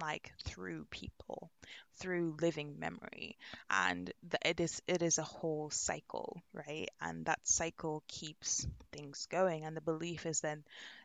[0.00, 1.50] like through people
[1.98, 3.36] through living memory
[3.70, 9.26] and the, it is it is a whole cycle right and that cycle keeps things
[9.30, 10.62] going and the belief is then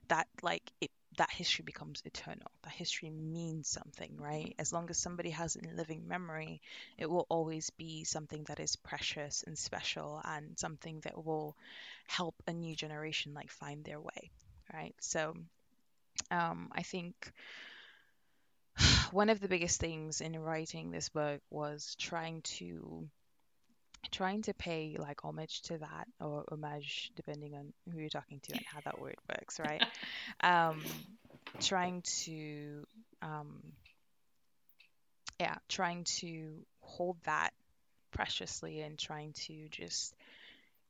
[0.08, 2.50] that like it that history becomes eternal.
[2.64, 4.56] That history means something, right?
[4.58, 6.62] As long as somebody has it in living memory,
[6.98, 11.58] it will always be something that is precious and special and something that will
[12.08, 14.32] help a new generation like find their way,
[14.74, 14.96] right?
[15.02, 15.36] So
[16.32, 17.32] um, I think
[19.12, 23.08] one of the biggest things in writing this book was trying to
[24.12, 28.54] trying to pay like homage to that or homage depending on who you're talking to
[28.54, 29.84] and how that word works right?
[30.42, 30.82] Um
[31.60, 32.86] trying to
[33.22, 33.62] um
[35.40, 37.52] yeah trying to hold that
[38.12, 40.14] preciously and trying to just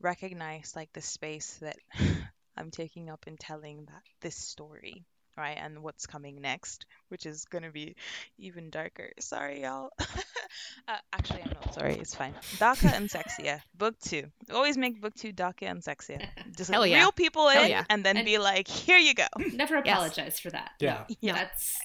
[0.02, 1.78] recognize like the space that
[2.58, 5.04] i'm taking up in telling that this story
[5.42, 7.96] right and what's coming next which is going to be
[8.38, 9.90] even darker sorry y'all
[10.88, 14.24] uh, actually i'm not sorry it's fine darker and sexier book two
[14.54, 16.22] always make book two darker and sexier
[16.58, 17.10] just Hell reel yeah.
[17.24, 17.84] people in yeah.
[17.90, 20.72] and then And- be like here you go Never apologize for that.
[20.80, 21.04] Yeah.
[21.22, 21.34] Yeah.
[21.34, 21.78] That's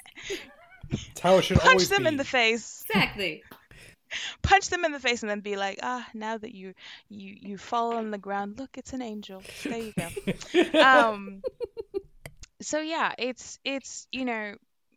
[0.90, 2.08] It's how it should punch always them be.
[2.08, 3.42] in the face exactly.
[4.42, 6.74] punch them in the face and then be like ah now that you
[7.08, 11.42] you you fall on the ground look it's an angel there you go um
[12.60, 14.54] so yeah it's it's you know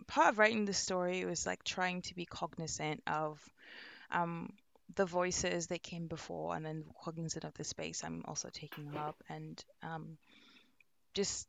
[0.07, 3.39] part of writing the story was like trying to be cognizant of
[4.12, 4.51] um
[4.95, 9.22] the voices that came before and then cognizant of the space i'm also taking up
[9.30, 10.18] and um
[11.14, 11.47] just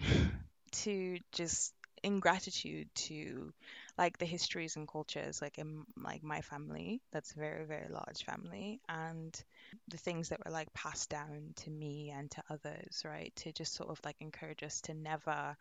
[0.72, 1.72] to just
[2.02, 3.52] in gratitude to
[3.98, 8.24] like the histories and cultures like in like my family that's a very very large
[8.24, 9.42] family and
[9.88, 13.74] the things that were like passed down to me and to others right to just
[13.74, 15.56] sort of like encourage us to never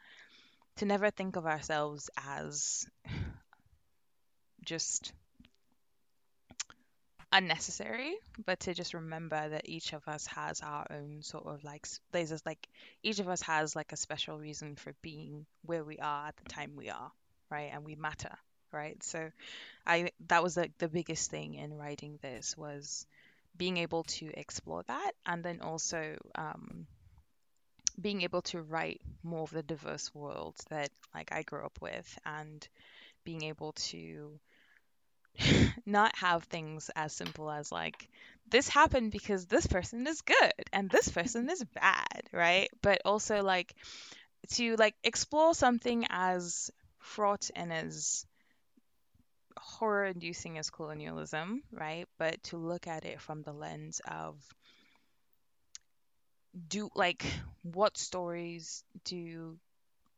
[0.78, 2.86] to never think of ourselves as
[4.66, 5.14] just
[7.32, 8.14] unnecessary
[8.46, 12.46] but to just remember that each of us has our own sort of like there's
[12.46, 12.68] like
[13.02, 16.50] each of us has like a special reason for being where we are at the
[16.50, 17.12] time we are
[17.54, 17.72] right?
[17.74, 18.36] And we matter
[18.74, 19.04] right?
[19.04, 19.32] So
[19.88, 23.08] i that was like the biggest thing in writing this was
[23.58, 26.88] being able to explore that and then also um
[28.00, 32.20] being able to write more of the diverse worlds that like i grew up with
[32.26, 32.68] and
[33.26, 34.40] being able to
[35.86, 38.08] not have things as simple as like
[38.50, 42.70] this happened because this person is good and this person is bad right?
[42.82, 43.74] But also like
[44.54, 46.72] to like explore something as
[47.04, 48.26] fraught and as
[49.58, 52.08] horror inducing as colonialism right?
[52.20, 54.38] But to look at it from the lens of
[56.68, 57.26] do like
[57.64, 59.58] what stories do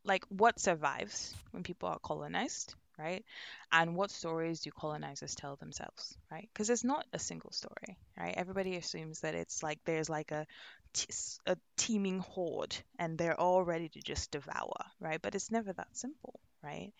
[0.06, 3.26] like what survives when people are colonized right?
[3.72, 6.50] And what stories do colonizers tell themselves right?
[6.54, 8.34] Because it's not a single story right?
[8.38, 10.48] Everybody assumes that it's like there's like a,
[10.94, 11.08] t-
[11.48, 15.22] a teeming horde and they're all ready to just devour right?
[15.22, 16.92] But it's never that simple right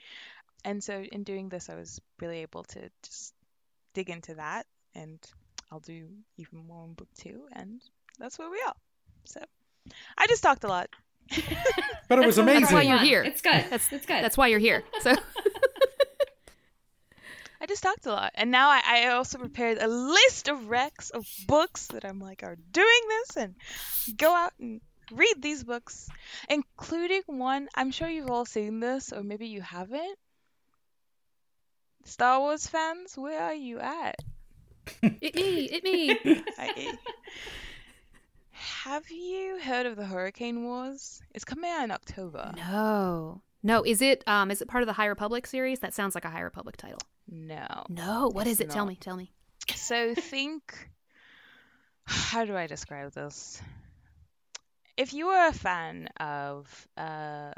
[0.64, 3.34] and so in doing this i was really able to just
[3.94, 5.20] dig into that and
[5.72, 6.08] i'll do
[6.38, 7.82] even more in book two and
[8.20, 8.76] that's where we are
[9.26, 9.42] so
[10.18, 10.90] i just talked a lot
[12.08, 12.62] But it was amazing.
[12.62, 13.24] That's why you're here.
[13.24, 13.66] It's good.
[13.70, 14.24] That's it's good.
[14.24, 14.84] That's why you're here.
[15.02, 15.16] So
[17.62, 21.10] I just talked a lot, and now I, I also prepared a list of recs
[21.12, 23.56] of books that I'm like are doing this and
[24.18, 24.82] go out and
[25.12, 26.10] read these books,
[26.50, 27.68] including one.
[27.76, 30.18] I'm sure you've all seen this, or maybe you haven't.
[32.06, 34.16] Star Wars fans, where are you at?
[35.02, 36.92] It me, it me.
[38.52, 41.22] Have you heard of the Hurricane Wars?
[41.34, 42.52] It's coming out in October.
[42.56, 43.42] No.
[43.64, 45.80] No, is it um is it part of the High Republic series?
[45.80, 47.00] That sounds like a High Republic title.
[47.28, 47.86] No.
[47.90, 48.74] No, what is It's it?
[48.74, 49.32] Tell me, tell me.
[49.74, 50.90] So think
[52.06, 53.60] how do I describe this?
[54.98, 57.54] If you were a fan of uh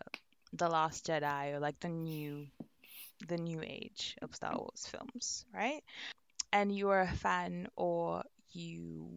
[0.54, 2.48] The Last Jedi or like the new
[3.28, 5.84] the new age of Star Wars films, right?
[6.54, 8.24] And you are a fan or
[8.54, 9.10] you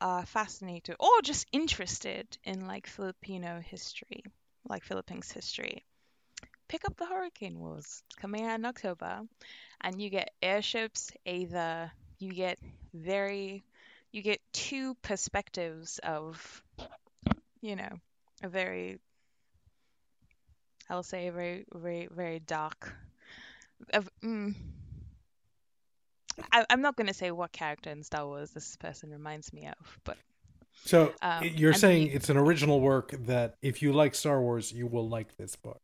[0.00, 4.24] are fascinated or just interested in like Filipino history,
[4.68, 5.84] like Philippines history,
[6.68, 8.02] pick up the Hurricane Wars.
[8.06, 9.22] It's coming out in October,
[9.82, 11.12] and you get airships.
[11.26, 12.58] Either you get
[12.94, 13.64] very,
[14.12, 16.63] you get two perspectives of,
[17.64, 17.88] you know,
[18.42, 18.98] a very,
[20.90, 22.92] I'll say a very, very, very dark.
[23.94, 24.54] Of, mm,
[26.52, 29.66] I, I'm not going to say what character in Star Wars this person reminds me
[29.66, 30.18] of, but
[30.84, 34.70] So Um, you're saying you- it's an original work that if you like Star Wars,
[34.70, 35.80] you will like this book.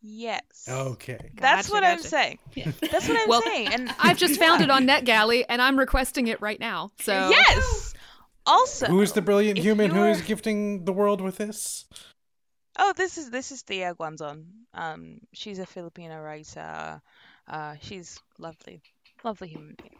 [0.00, 0.66] yes.
[0.68, 1.30] Okay.
[1.34, 2.38] That's Gotcha, what I'm saying.
[2.54, 2.70] Yeah.
[2.80, 3.72] That's what I'm Well, saying.
[3.72, 6.92] And I've just found it on NetGalley and I'm requesting it right now.
[7.00, 7.91] So Yes.
[8.46, 11.84] Also, Who is the brilliant human who is gifting the world with this?
[12.78, 14.46] Oh, this is this is Thea Guanzon.
[14.74, 17.00] Um, she's a Filipino writer.
[17.46, 18.82] Uh, she's lovely,
[19.22, 19.96] lovely human being.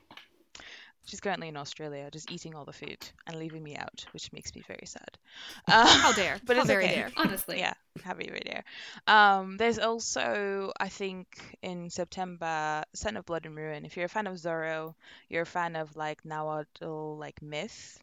[1.05, 4.55] She's currently in Australia, just eating all the food and leaving me out, which makes
[4.55, 5.19] me very sad.
[5.67, 6.39] Uh, How dare.
[6.47, 6.95] But How it's very okay.
[6.95, 7.11] dare.
[7.17, 7.59] Honestly.
[7.59, 7.75] Yeah,
[8.05, 8.63] happy radio.
[9.09, 13.85] Um, there's also, I think, in September, Son of Blood and Ruin.
[13.85, 14.95] If you're a fan of Zorro,
[15.29, 17.99] you're a fan of like Nahuatl, like myth,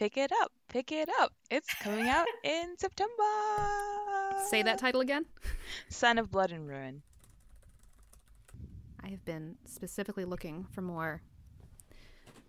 [0.00, 0.50] pick it up.
[0.68, 1.32] Pick it up.
[1.50, 3.12] It's coming out in September.
[4.48, 5.26] Say that title again.
[5.90, 7.02] Son of Blood and Ruin.
[9.04, 11.20] I have been specifically looking for more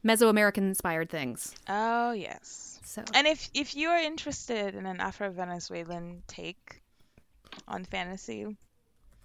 [0.06, 1.54] Mesoamerican inspired things.
[1.68, 2.80] Oh yes.
[2.86, 6.82] So And if if you are interested in an Afro-Venezuelan take
[7.68, 8.48] on fantasy,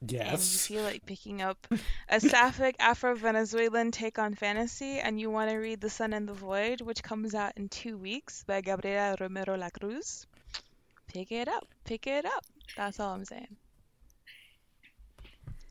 [0.01, 1.67] and you feel like picking up
[2.09, 6.35] a sapphic Afro-Venezuelan take on fantasy, and you want to read *The Sun and the
[6.35, 10.27] Void*, which comes out in two weeks by Gabriela Romero Lacruz,
[11.09, 11.67] pick it up.
[11.85, 12.45] Pick it up.
[12.77, 13.57] That's all I'm saying.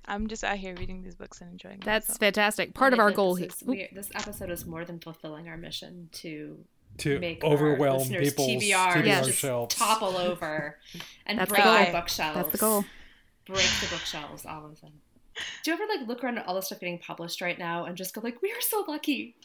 [0.07, 1.85] I'm just out here reading these books and enjoying them.
[1.85, 2.19] that's myself.
[2.19, 2.73] fantastic.
[2.75, 6.09] Part of our that goal this we- this episode is more than fulfilling our mission
[6.13, 6.63] to
[6.99, 9.31] To make our overwhelm people's TBR, TBR Yes.
[9.31, 9.75] shelves.
[9.75, 10.77] topple over
[11.25, 11.85] and That's the break goal.
[11.85, 12.35] the bookshelves.
[12.35, 12.85] That's the goal.
[13.45, 14.93] Break the bookshelves, all of them.
[15.63, 17.95] Do you ever like look around at all the stuff getting published right now and
[17.97, 19.35] just go like, "We are so lucky,"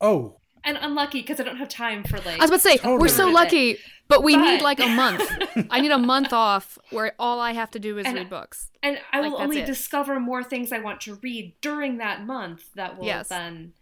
[0.00, 2.38] Oh, and unlucky because I don't have time for like.
[2.40, 3.78] I was about to say we're so lucky,
[4.08, 5.22] but we need like a month.
[5.70, 8.70] I need a month off where all I have to do is And- read books.
[8.82, 9.66] and I like, will only it.
[9.66, 12.64] discover more things I want to read during that month.
[12.74, 13.28] That will Yes.
[13.28, 13.72] then.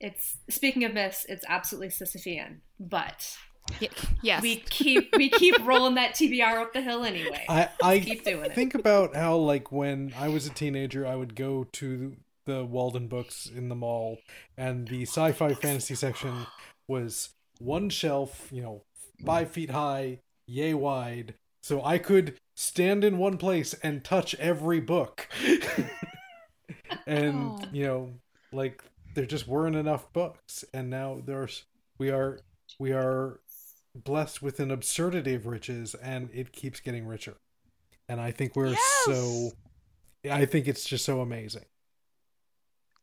[0.00, 3.51] It's speaking of myths, it's absolutely Sisyphean, but Y-
[4.22, 4.42] yes.
[4.42, 7.44] we keep we keep rolling that TBR up the hill anyway.
[7.48, 8.54] I I keep doing it.
[8.54, 13.54] think about how like when I was a teenager, I would go to the Waldenbooks
[13.54, 14.18] in the mall,
[14.56, 16.46] and the sci-fi fantasy section
[16.88, 18.82] was one shelf, you know,
[19.24, 24.80] five feet high, yay wide, so I could stand in one place and touch every
[24.80, 25.28] book.
[27.06, 27.64] and Aw.
[27.72, 28.10] you know,
[28.52, 28.82] like
[29.14, 31.64] there just weren't enough books, and now there's
[31.98, 32.40] we are
[32.78, 33.40] we are
[33.94, 37.36] blessed with an absurdity of riches, and it keeps getting richer.
[38.08, 39.02] And I think we're Yes!
[39.04, 39.50] so.
[40.30, 41.64] I think it's just so amazing,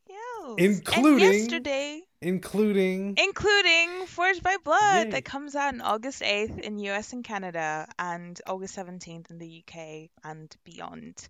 [0.08, 0.56] Yes.
[0.58, 5.12] Including- and yesterday, including including Forged by Blood, Yay.
[5.12, 9.64] that comes out on August 8th in US and Canada, and August 17th in the
[9.68, 11.28] UK and beyond.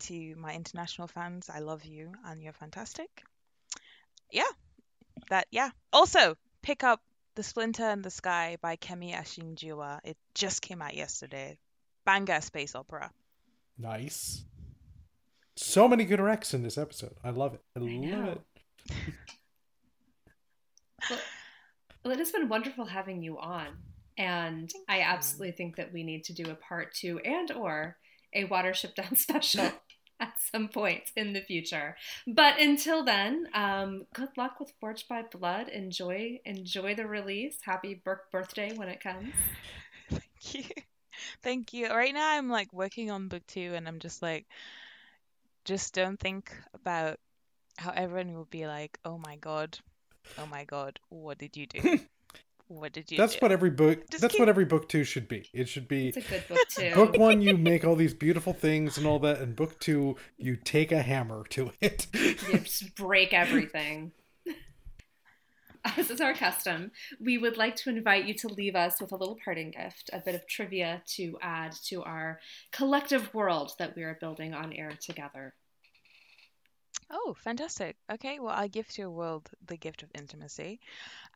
[0.00, 3.22] To my international fans, I love you and you're fantastic.
[4.30, 4.50] Yeah,
[5.30, 5.70] that yeah.
[5.92, 7.02] Also, pick up
[7.36, 10.00] The Splinter in the Sky by Kemi Ashing-Giwa.
[10.04, 11.58] It just came out yesterday.
[12.04, 13.10] Banger space opera.
[13.78, 14.42] nice.
[15.58, 17.14] So many good recs in this episode.
[17.24, 17.62] I love it.
[17.74, 18.38] I, love know.
[18.88, 18.94] it.
[21.10, 21.18] Well,
[22.04, 23.68] well, it has been wonderful having you on,
[24.18, 25.02] and Thank I you.
[25.04, 27.96] absolutely think that we need to do a part two and or
[28.32, 29.70] a Watership Down special
[30.20, 31.96] at some point in the future.
[32.26, 35.68] But until then, um, good luck with Forged by Blood.
[35.68, 37.58] Enjoy, enjoy the release.
[37.62, 39.34] Happy bir- birthday when it comes.
[40.10, 40.64] Thank you.
[41.42, 41.88] Thank you.
[41.88, 44.46] Right now I'm like working on book two and I'm just like
[45.64, 47.18] just don't think about
[47.78, 49.78] how everyone will be like, "Oh my god,
[50.38, 52.00] oh my god, what did you do?
[52.68, 53.38] what did you?" That's do?
[53.40, 54.08] what every book.
[54.10, 55.48] Just that's keep- what every book two should be.
[55.52, 56.94] It should be It's a good book too.
[56.94, 57.40] book one.
[57.42, 61.02] You make all these beautiful things and all that, and book two, you take a
[61.02, 62.06] hammer to it.
[62.14, 64.12] you just break everything.
[65.96, 66.90] As is our custom,
[67.20, 70.18] we would like to invite you to leave us with a little parting gift, a
[70.18, 72.40] bit of trivia to add to our
[72.72, 75.54] collective world that we are building on air together.
[77.10, 77.96] Oh, fantastic.
[78.10, 80.80] Okay, well, I give to your world the gift of intimacy,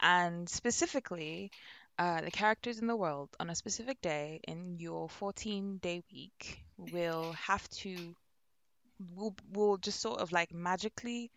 [0.01, 1.51] and specifically,
[1.99, 7.33] uh, the characters in the world on a specific day in your 14-day week will
[7.33, 8.15] have to
[9.15, 11.31] will will just sort of like magically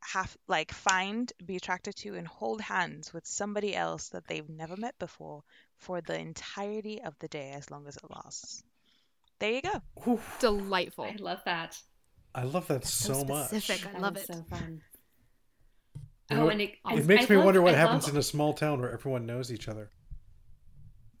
[0.00, 4.76] have like find, be attracted to, and hold hands with somebody else that they've never
[4.76, 5.42] met before
[5.78, 8.62] for the entirety of the day, as long as it lasts.
[9.38, 9.82] There you go.
[10.40, 11.04] Delightful.
[11.04, 11.80] I love that.
[12.34, 13.48] I love that so, so much.
[13.48, 13.94] specific.
[13.94, 14.26] I love it.
[14.26, 14.80] So fun.
[16.30, 18.04] You know, oh, it- and it, It makes I me love- wonder what I happens
[18.04, 19.90] love- in a small town where everyone knows each other.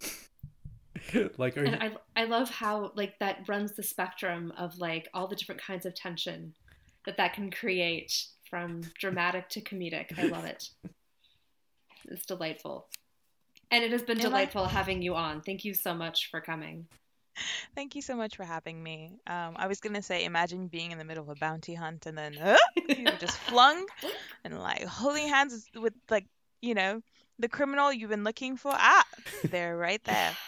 [1.38, 5.08] like, are you, And I, I love how like that runs the spectrum of like
[5.14, 6.54] all the different kinds of tension
[7.06, 10.16] that that can create from dramatic to comedic.
[10.18, 10.68] I love it.
[12.04, 12.88] It's delightful.
[13.72, 15.40] And it has been Am I- delightful having you on.
[15.42, 16.86] Thank you so much for coming.
[17.74, 19.12] Thank you so much for having me.
[19.26, 22.16] Um, I was gonna say, imagine being in the middle of a bounty hunt and
[22.16, 22.56] then uh,
[22.88, 23.86] you were just flung
[24.44, 26.26] and like holding hands with like
[26.62, 27.02] you know
[27.38, 28.72] the criminal you've been looking for.
[28.74, 29.04] Ah,
[29.44, 30.36] they're right there.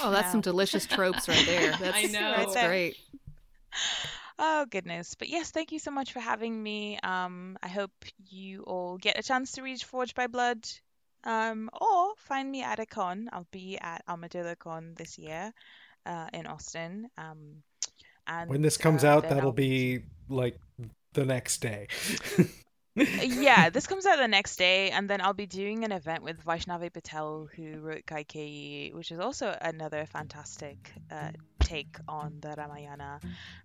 [0.00, 1.72] Oh, that's some delicious tropes right there.
[1.80, 2.34] That's, I know.
[2.36, 2.96] That's Right great.
[4.40, 6.96] Oh goodness, but yes, thank you so much for having me.
[7.02, 7.90] Um, I hope
[8.30, 10.64] you all get a chance to read Forged by Blood,
[11.24, 13.28] um, or find me at a con.
[13.32, 15.52] I'll be at ArmadilloCon this year,
[16.08, 17.08] uh, in Austin.
[17.16, 17.62] Um,
[18.26, 20.58] and when this comes uh, out, that'll I'll- be like
[21.12, 21.88] the next day.
[22.94, 26.44] yeah, this comes out the next day, and then I'll be doing an event with
[26.44, 31.30] Vaishnavi Patel, who wrote Kaikeyi, which is also another fantastic uh,
[31.60, 33.20] take on the Ramayana.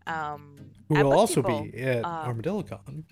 [0.06, 0.56] Um,
[0.90, 3.04] who will also Bhakti be at um, ArmadilloCon.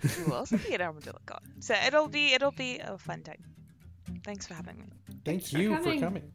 [0.00, 1.40] Who will also be at ArmadilloCon.
[1.60, 3.42] So it'll be it'll be a fun time.
[4.24, 4.86] Thanks for having me.
[5.24, 6.00] Thank for you for coming.
[6.00, 6.32] coming.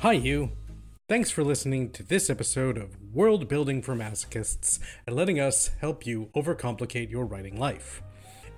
[0.00, 0.50] Hi, you.
[1.10, 6.06] Thanks for listening to this episode of World Building for Masochists and letting us help
[6.06, 8.02] you overcomplicate your writing life.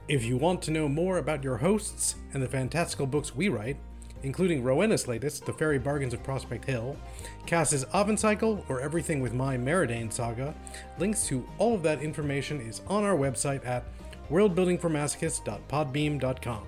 [0.07, 3.77] If you want to know more about your hosts and the fantastical books we write,
[4.23, 6.97] including Rowenna's latest, The Fairy Bargains of Prospect Hill,
[7.45, 7.85] Cass's
[8.19, 10.55] Cycle, or everything with my Maradaine saga,
[11.01, 13.83] links to all of that information is on our website at
[14.31, 16.67] worldbuildingformasochists.podbean.com.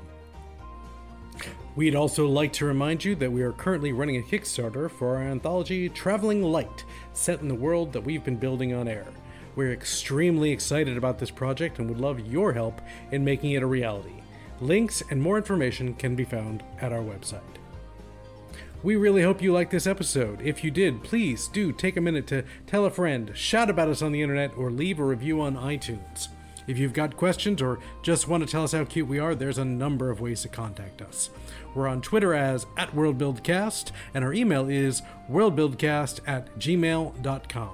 [1.76, 5.22] We'd also like to remind you that we are currently running a Kickstarter for our
[5.22, 9.06] anthology Traveling Light, set in the world that we've been building on air.
[9.56, 12.80] We're extremely excited about this project and would love your help
[13.10, 14.22] in making it a reality.
[14.60, 17.40] Links and more information can be found at our website.
[18.84, 20.42] We really hope you liked this episode.
[20.42, 24.02] If you did, please do take a minute to tell a friend, shout about us
[24.02, 26.28] on the internet, or leave a review on iTunes.
[26.66, 29.58] If you've got questions or just want to tell us how cute we are, there's
[29.58, 31.30] a number of ways to contact us.
[31.74, 37.70] We're on Twitter as at WorldBuildCast, and our email is worldbuildcast at gmail.com.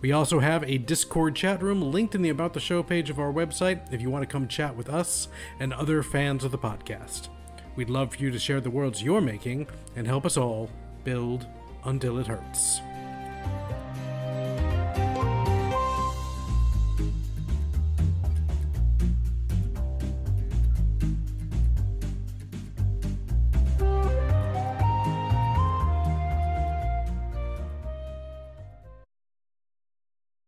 [0.00, 3.20] We also have a Discord chat room linked in the About the Show page of
[3.20, 5.28] our website if you want to come chat with us
[5.60, 7.28] and other fans of the podcast.
[7.76, 10.70] We'd love for you to share the worlds you're making and help us all
[11.04, 11.46] build
[11.84, 12.80] until it hurts.